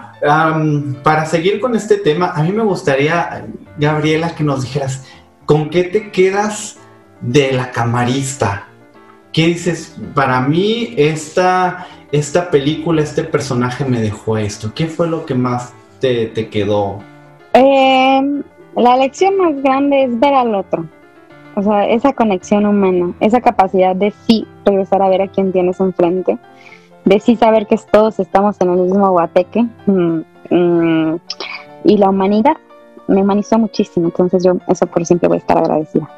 [1.03, 3.45] para seguir con este tema, a mí me gustaría,
[3.77, 5.05] Gabriela, que nos dijeras,
[5.45, 6.77] ¿con qué te quedas
[7.21, 8.67] de la camarista?
[9.31, 9.97] ¿Qué dices?
[10.13, 14.73] Para mí, esta, esta película, este personaje me dejó esto.
[14.73, 16.99] ¿Qué fue lo que más te, te quedó?
[17.53, 18.41] Eh,
[18.77, 20.85] la lección más grande es ver al otro.
[21.55, 25.79] O sea, esa conexión humana, esa capacidad de sí regresar a ver a quien tienes
[25.79, 26.37] enfrente,
[27.05, 29.65] de sí saber que todos estamos en el mismo guateque.
[29.85, 31.19] mm, mm,
[31.85, 32.57] y la humanidad
[33.07, 34.07] me humanizó muchísimo.
[34.07, 36.09] Entonces, yo, eso por siempre voy a estar agradecida.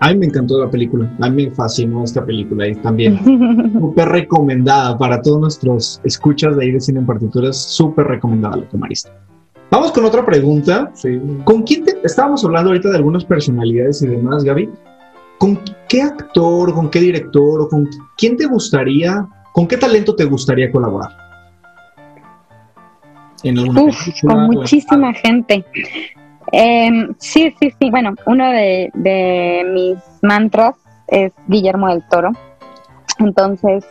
[0.00, 3.18] A mí me encantó la película, a mí me fascinó esta película y también
[3.72, 8.68] súper recomendada para todos nuestros escuchas de ahí de cine en partituras, súper recomendada la
[8.68, 9.10] camarista.
[9.70, 10.92] Vamos con otra pregunta.
[11.44, 14.70] ¿Con quién te, estábamos hablando ahorita de algunas personalidades y demás, Gaby?
[15.38, 20.24] ¿Con qué actor, con qué director o con quién te gustaría, con qué talento te
[20.24, 21.25] gustaría colaborar?
[23.42, 25.64] En alguna Uf, película con en- muchísima gente.
[26.52, 27.90] Em, sí, sí, sí.
[27.90, 30.74] Bueno, uno de, de mis mantras
[31.08, 32.30] es Guillermo del Toro.
[33.18, 33.84] Entonces,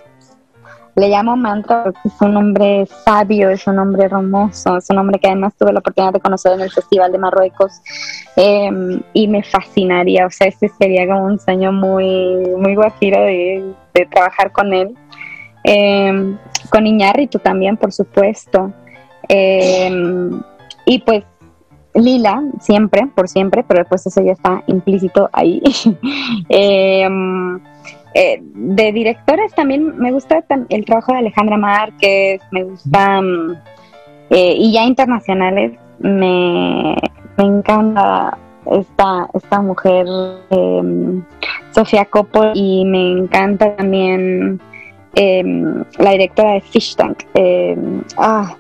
[0.96, 5.20] le llamo mantra porque es un hombre sabio, es un hombre hermoso, es un hombre
[5.20, 7.82] que además tuve la oportunidad de conocer en el Festival de Marruecos
[8.38, 10.26] em, y me fascinaría.
[10.26, 12.06] O sea, este sería como un sueño muy,
[12.58, 14.96] muy guajiro de, de trabajar con él.
[15.64, 16.38] Em,
[16.70, 18.72] con Iñárritu también, por supuesto.
[19.30, 19.92] Eh,
[20.86, 21.24] y pues
[21.96, 25.62] Lila, siempre, por siempre, pero después eso ya está implícito ahí.
[26.50, 27.08] Eh,
[28.18, 33.52] eh, de directores también me gusta el trabajo de Alejandra Márquez, me gusta, mm,
[34.30, 36.96] eh, y ya internacionales, me,
[37.38, 38.38] me encanta
[38.72, 40.06] esta, esta mujer,
[40.50, 41.22] eh,
[41.72, 44.62] Sofía Coppola, y me encanta también
[45.14, 47.24] la directora de Fish Tank.
[48.18, 48.56] ah,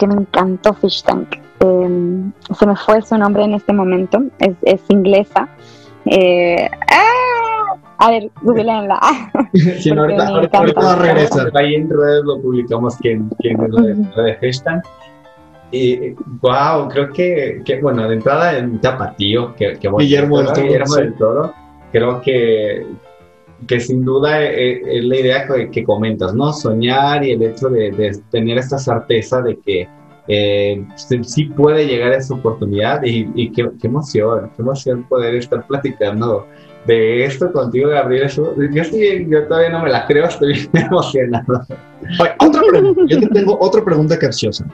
[0.00, 1.36] que me encantó Fish Tank.
[1.60, 5.48] Eh, se me fue su nombre en este momento, es, es inglesa.
[6.06, 7.76] Eh, ¡ah!
[7.98, 8.98] A ver, googleenla.
[9.52, 10.80] Sí, no, ahorita, ahorita- ahorita encanta.
[10.80, 11.50] va a regresar.
[11.54, 14.82] Ahí en redes lo publicamos quién, quién es la de, la de hashtag.
[15.72, 20.62] Y wow, creo que, que, bueno, de entrada en Tapatío, que, que Guillermo, del Toro,
[20.62, 21.54] Guillermo del Toro,
[21.92, 22.86] creo que,
[23.66, 26.52] que sin duda es, es la idea que, que, comentas, ¿no?
[26.52, 29.88] Soñar y el hecho de, de tener esta certeza de que
[30.28, 35.02] eh, sí, sí, puede llegar a esa oportunidad y, y qué, qué, emoción, qué emoción
[35.08, 36.46] poder estar platicando
[36.86, 38.28] de esto contigo, Gabriel.
[38.28, 41.66] Yo, yo, sí, yo todavía no me la creo, estoy bien emocionado.
[42.20, 44.64] Oye, otra pregunta, yo te tengo otra pregunta capciosa.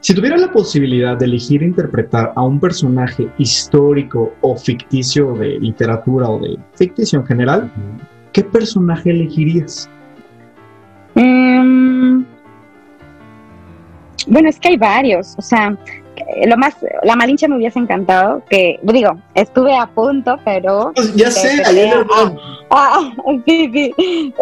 [0.00, 6.28] Si tuvieras la posibilidad de elegir interpretar a un personaje histórico o ficticio de literatura
[6.28, 7.72] o de ficticio en general,
[8.34, 9.88] ¿qué personaje elegirías?
[11.14, 12.24] Mm,
[14.26, 15.78] bueno, es que hay varios, o sea,
[16.46, 16.74] lo más,
[17.04, 20.92] la Malinche me hubiese encantado, que digo, estuve a punto, pero...
[20.94, 22.32] Pues ya sé, ayer ah,
[22.70, 23.12] ah,
[23.46, 23.94] sí, sí,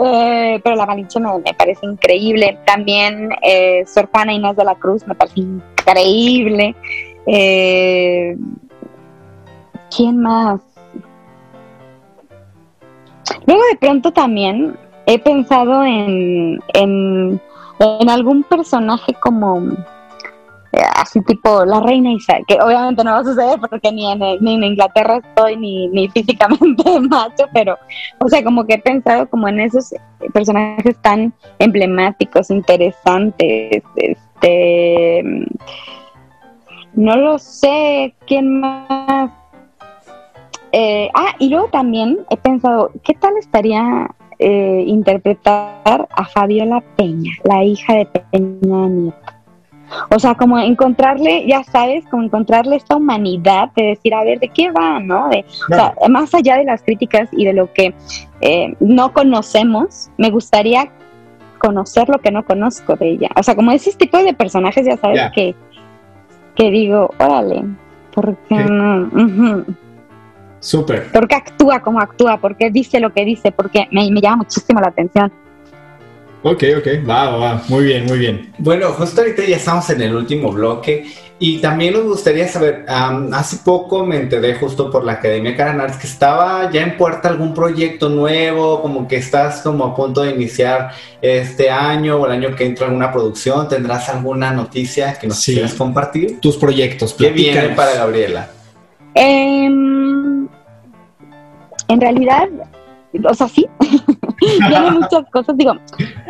[0.03, 4.74] eh, pero la Malinche me, me, parece increíble, también eh, Sor Juana Inés de la
[4.74, 6.74] Cruz me parece increíble,
[7.26, 8.36] eh,
[9.95, 10.72] ¿quién más?
[13.47, 17.41] Luego de pronto también he pensado en, en,
[17.79, 19.62] en algún personaje como
[20.95, 24.55] así tipo la reina Isabel, que obviamente no va a suceder porque ni en, ni
[24.55, 27.77] en Inglaterra estoy ni, ni físicamente macho, pero
[28.18, 29.95] o sea, como que he pensado como en esos
[30.33, 35.23] personajes tan emblemáticos, interesantes, este
[36.95, 39.31] no lo sé, ¿quién más?
[40.73, 47.33] Eh, ah, y luego también he pensado, ¿qué tal estaría eh, interpretar a Fabiola Peña,
[47.45, 49.16] la hija de Peña Nieto?
[50.09, 54.49] O sea, como encontrarle, ya sabes, como encontrarle esta humanidad de decir, a ver, ¿de
[54.49, 54.99] qué va?
[55.01, 55.29] ¿No?
[55.29, 55.95] De, claro.
[55.97, 57.95] o sea, más allá de las críticas y de lo que
[58.41, 60.91] eh, no conocemos, me gustaría
[61.59, 63.29] conocer lo que no conozco de ella.
[63.37, 65.31] O sea, como ese tipo de personajes, ya sabes, yeah.
[65.31, 65.55] que,
[66.57, 67.62] que digo, órale,
[68.14, 69.03] ¿por qué no?
[69.03, 69.77] Uh -huh.
[70.63, 71.11] Súper.
[71.11, 72.39] ¿Por qué actúa como actúa?
[72.39, 73.51] ¿Por qué dice lo que dice?
[73.51, 75.33] Porque me, me llama muchísimo la atención.
[76.45, 78.53] Ok, ok, va, va, muy bien, muy bien.
[78.59, 81.07] Bueno, justo ahorita ya estamos en el último bloque
[81.39, 85.97] y también nos gustaría saber, um, hace poco me enteré justo por la Academia Caranares
[85.97, 90.33] que estaba ya en puerta algún proyecto nuevo, como que estás como a punto de
[90.33, 90.91] iniciar
[91.21, 95.55] este año o el año que entra alguna producción, ¿tendrás alguna noticia que nos sí.
[95.55, 96.41] quieras compartir?
[96.41, 98.51] Tus proyectos, ¿Qué viene para Gabriela?
[99.15, 99.69] Eh,
[101.93, 102.49] en realidad,
[103.28, 103.66] o sea, sí,
[104.38, 105.57] tiene muchas cosas.
[105.57, 105.74] Digo,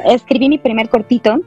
[0.05, 1.41] escribí mi primer cortito,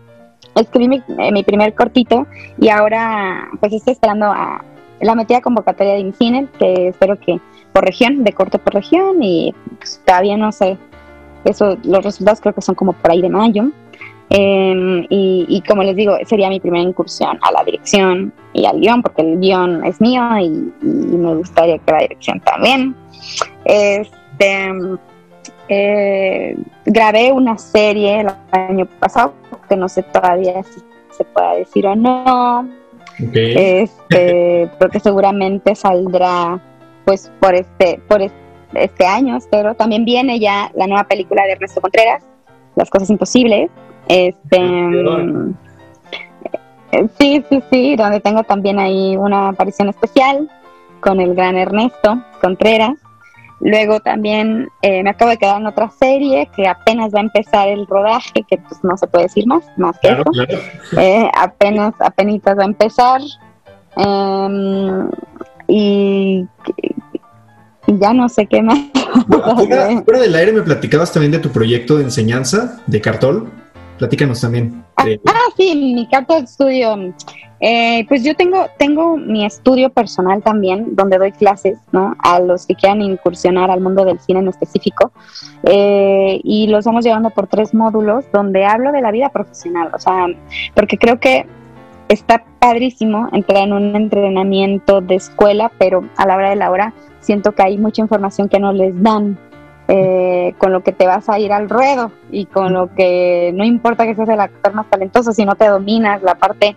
[0.55, 2.25] escribí mi, eh, mi, primer cortito
[2.57, 4.63] y ahora pues estoy esperando a
[5.01, 7.39] la metida convocatoria de INCINE, que espero que
[7.73, 10.77] por región, de corto por región y pues, todavía no sé,
[11.43, 13.69] eso, los resultados creo que son como por ahí de mayo.
[14.29, 18.79] Eh, y, y, como les digo, sería mi primera incursión a la dirección y al
[18.79, 20.45] guion, porque el guion es mío y,
[20.81, 22.95] y me gustaría que la dirección también.
[23.65, 24.71] Este,
[25.67, 26.55] eh,
[26.85, 29.33] grabé una serie el año pasado,
[29.67, 32.69] que no sé todavía si se puede decir o no.
[33.27, 33.81] Okay.
[33.83, 36.59] Este, porque seguramente saldrá
[37.05, 38.21] pues por este, por
[38.73, 39.75] este año, espero.
[39.75, 42.23] También viene ya la nueva película de Ernesto Contreras,
[42.75, 43.69] Las Cosas Imposibles.
[44.07, 44.59] Este,
[47.19, 50.49] sí, sí, sí, donde tengo también ahí una aparición especial
[50.99, 52.95] con el gran Ernesto Contreras.
[53.61, 57.67] Luego también eh, me acabo de quedar en otra serie que apenas va a empezar
[57.67, 60.45] el rodaje, que pues no se puede decir más, más que claro, eso.
[60.45, 60.61] claro.
[60.97, 63.21] Eh, apenas, apenas va a empezar.
[63.97, 65.09] Eh,
[65.67, 66.45] y,
[67.87, 68.77] y, ya no sé qué más.
[69.27, 73.49] Fuera, fuera, del aire me platicabas también de tu proyecto de enseñanza de Cartol.
[73.97, 74.83] Platícanos también.
[75.03, 75.19] De...
[75.25, 77.13] Ah, ah, sí, mi Cartol Studio.
[77.61, 82.15] Eh, pues yo tengo, tengo mi estudio personal también, donde doy clases ¿no?
[82.19, 85.11] a los que quieran incursionar al mundo del cine en específico.
[85.63, 89.91] Eh, y los vamos llevando por tres módulos donde hablo de la vida profesional.
[89.93, 90.27] O sea,
[90.73, 91.45] porque creo que
[92.09, 96.93] está padrísimo entrar en un entrenamiento de escuela, pero a la hora de la hora
[97.19, 99.39] siento que hay mucha información que no les dan
[99.87, 103.63] eh, con lo que te vas a ir al ruedo y con lo que no
[103.63, 106.75] importa que seas el actor más talentoso, si no te dominas la parte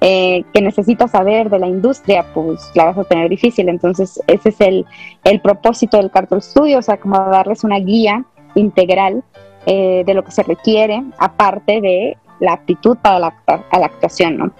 [0.00, 3.68] eh, que necesitas saber de la industria, pues la vas a tener difícil.
[3.68, 4.84] Entonces, ese es el,
[5.24, 9.24] el propósito del Cartol Studio, o sea, como darles una guía integral
[9.66, 14.36] eh, de lo que se requiere, aparte de la aptitud para la, a la actuación,
[14.36, 14.52] ¿no?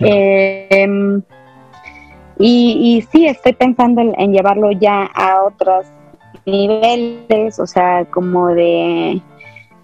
[0.00, 1.22] Uh
[2.38, 5.86] y, y sí, estoy pensando en, en llevarlo ya a otras
[6.46, 9.20] niveles, o sea, como de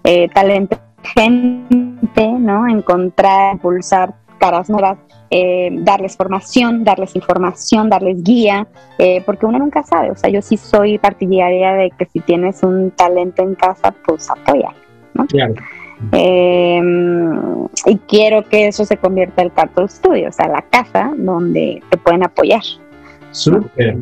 [0.03, 0.77] eh, talento
[1.15, 2.67] gente, ¿no?
[2.67, 4.97] Encontrar, impulsar caras nuevas,
[5.29, 10.11] eh, darles formación, darles información, darles guía, eh, porque uno nunca sabe.
[10.11, 14.29] O sea, yo sí soy partidaria de que si tienes un talento en casa, pues
[14.29, 14.73] apoya.
[15.13, 15.25] ¿no?
[15.27, 15.53] Claro.
[16.13, 16.81] Eh,
[17.85, 21.97] y quiero que eso se convierta en Cartoon Studio, o sea, la casa donde te
[21.97, 22.63] pueden apoyar.
[23.31, 23.97] Súper.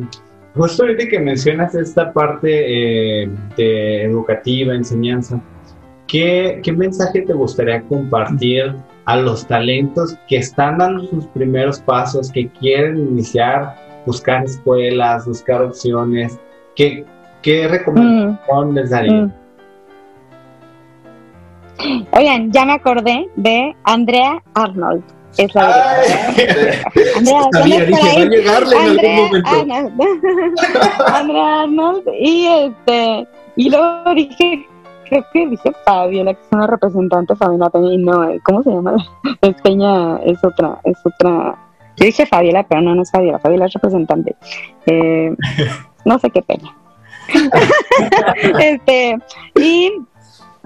[0.58, 5.40] Justo ahorita que mencionas esta parte eh, educativa, enseñanza,
[6.08, 12.32] ¿qué, ¿qué mensaje te gustaría compartir a los talentos que están dando sus primeros pasos,
[12.32, 16.40] que quieren iniciar, buscar escuelas, buscar opciones?
[16.74, 17.04] ¿Qué,
[17.40, 19.12] qué recomendación les daría?
[19.12, 19.32] Mm.
[22.14, 25.04] Oigan, ya me acordé de Andrea Arnold.
[25.36, 26.02] Es la
[27.64, 28.82] directora.
[28.82, 29.30] Andrea.
[29.44, 30.00] Arnold.
[31.06, 32.08] Andrea Arnold.
[32.18, 34.66] Y este, y luego dije,
[35.08, 38.96] creo que dije Fabiola, que es una representante Fabiola Peña, y no, ¿cómo se llama?
[39.40, 41.56] Es Peña, es otra, es otra.
[41.96, 44.36] Yo dije Fabiola, pero no, no es Fabiola, Fabiola es representante.
[44.86, 45.34] Eh,
[46.04, 46.74] no sé qué Peña.
[48.60, 49.18] este,
[49.56, 49.92] y,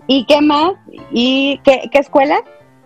[0.06, 0.72] ¿y qué más?
[1.10, 2.42] ¿Y qué, qué escuela?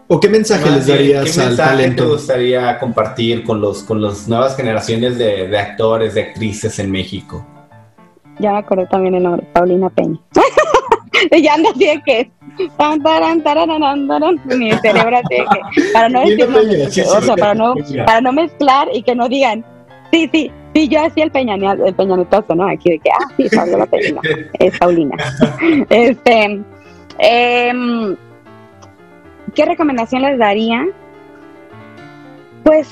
[0.09, 2.09] ¿O qué mensaje les bien, darías ¿Qué al mensaje te talento?
[2.11, 7.45] gustaría compartir con los con las nuevas generaciones de, de actores, de actrices en México?
[8.39, 10.19] Ya me acordé también el nombre, Paulina Peña.
[11.33, 12.31] Y ya ando así de que.
[12.77, 15.93] tan, taran, tararan, taran, Mi cerebro así de que.
[15.93, 19.29] Para no Peña, sí, sí, o sea, para no, para no mezclar y que no
[19.29, 19.65] digan.
[20.13, 22.69] Sí, sí, sí, yo hacía el peñanea- el peñanetazo, ¿no?
[22.69, 24.21] Aquí de que, ah, sí, Paulina Peña.
[24.61, 25.17] Es Paulina.
[25.91, 26.61] Este.
[27.19, 28.17] em,
[29.57, 30.87] ¿Qué recomendación les daría?
[32.63, 32.87] Pues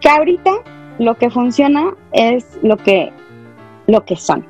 [0.00, 0.52] que ahorita
[1.00, 3.12] lo que funciona es lo que,
[3.88, 4.46] lo que son.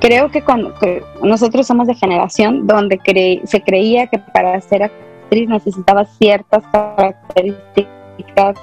[0.00, 0.74] Creo que cuando
[1.22, 2.98] nosotros somos de generación donde
[3.44, 8.58] se creía que para ser actriz necesitabas ciertas características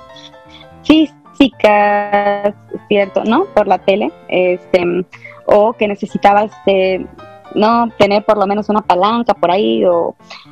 [0.83, 2.55] físicas,
[2.87, 3.45] cierto, ¿no?
[3.53, 5.05] Por la tele, este,
[5.45, 7.05] o que necesitabas eh,
[7.55, 9.83] no tener por lo menos una palanca por ahí,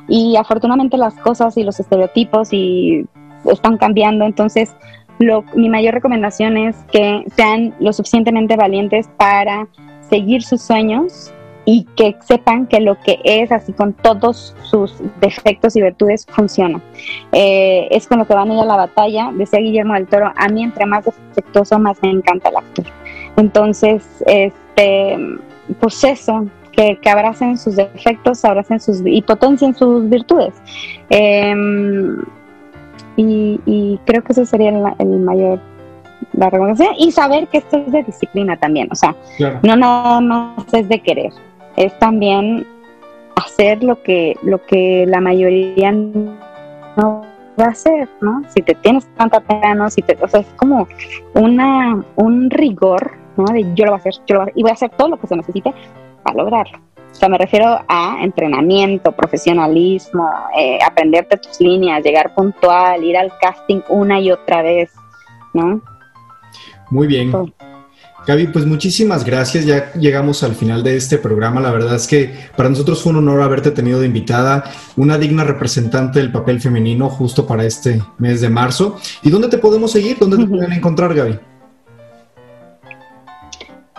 [0.08, 3.06] y afortunadamente las cosas y los estereotipos y
[3.44, 4.74] están cambiando, entonces
[5.54, 9.68] mi mayor recomendación es que sean lo suficientemente valientes para
[10.08, 11.32] seguir sus sueños
[11.64, 16.80] y que sepan que lo que es, así con todos sus defectos y virtudes, funciona.
[17.30, 19.30] Eh, es con lo que van a ir a la batalla.
[19.32, 22.86] Decía Guillermo del Toro, a mí entre más defectuoso, más me encanta el actor.
[23.36, 25.16] Entonces, este,
[25.78, 30.54] pues eso, que, que abracen sus defectos, abracen sus y potencien sus virtudes.
[31.10, 31.54] Eh,
[33.16, 35.60] y, y creo que ese sería el, el mayor
[36.34, 39.58] la recomendación y saber que esto es de disciplina también, o sea, Claro.
[39.62, 41.32] no nada más es de querer,
[41.76, 42.66] es también
[43.36, 47.22] hacer lo que lo que la mayoría no
[47.58, 48.42] va a hacer, ¿no?
[48.48, 49.90] Si te tienes tanta pena.
[49.90, 50.88] Si te, o sea, es como
[51.34, 53.44] una un rigor, ¿no?
[53.52, 54.90] De yo lo voy a hacer, yo lo voy a hacer, y voy a hacer
[54.90, 55.74] todo lo que se necesite
[56.22, 56.78] para lograrlo.
[57.12, 63.32] O sea, me refiero a entrenamiento, profesionalismo, eh, aprenderte tus líneas, llegar puntual, ir al
[63.38, 64.90] casting una y otra vez,
[65.52, 65.82] ¿no?
[66.90, 67.32] Muy bien.
[68.26, 69.66] Gaby, pues muchísimas gracias.
[69.66, 71.60] Ya llegamos al final de este programa.
[71.60, 74.64] La verdad es que para nosotros fue un honor haberte tenido de invitada,
[74.96, 78.96] una digna representante del papel femenino justo para este mes de marzo.
[79.22, 80.18] ¿Y dónde te podemos seguir?
[80.18, 81.38] ¿Dónde te pueden encontrar, Gaby?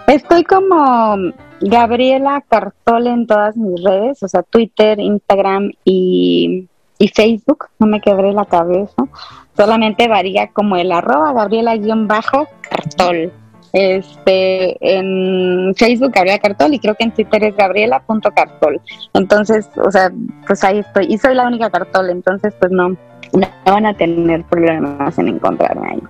[0.07, 1.15] Estoy como
[1.63, 7.67] Gabriela Cartol en todas mis redes, o sea, Twitter, Instagram y, y Facebook.
[7.79, 9.07] No me quebré la cabeza.
[9.55, 13.31] Solamente varía como el arroba Gabriela-Cartol.
[13.71, 18.79] Este, en Facebook Gabriela Cartol y creo que en Twitter es Gabriela.cartol.
[19.13, 20.11] Entonces, o sea,
[20.45, 21.07] pues ahí estoy.
[21.09, 25.89] Y soy la única Cartol, entonces pues no, no van a tener problemas en encontrarme
[25.89, 26.03] ahí.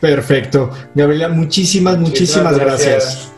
[0.00, 0.70] Perfecto.
[0.94, 3.04] Gabriela, muchísimas, muchísimas Muchísimas gracias.
[3.04, 3.33] gracias.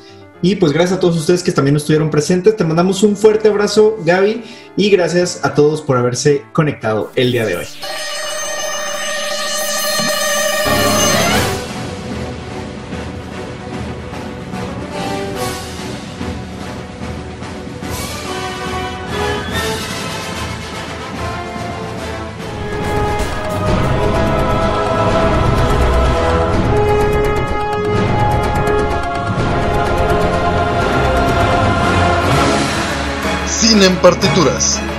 [0.47, 2.55] Y pues gracias a todos ustedes que también estuvieron presentes.
[2.57, 4.45] Te mandamos un fuerte abrazo, Gaby,
[4.77, 7.67] y gracias a todos por haberse conectado el día de hoy.
[34.07, 34.96] Partituras.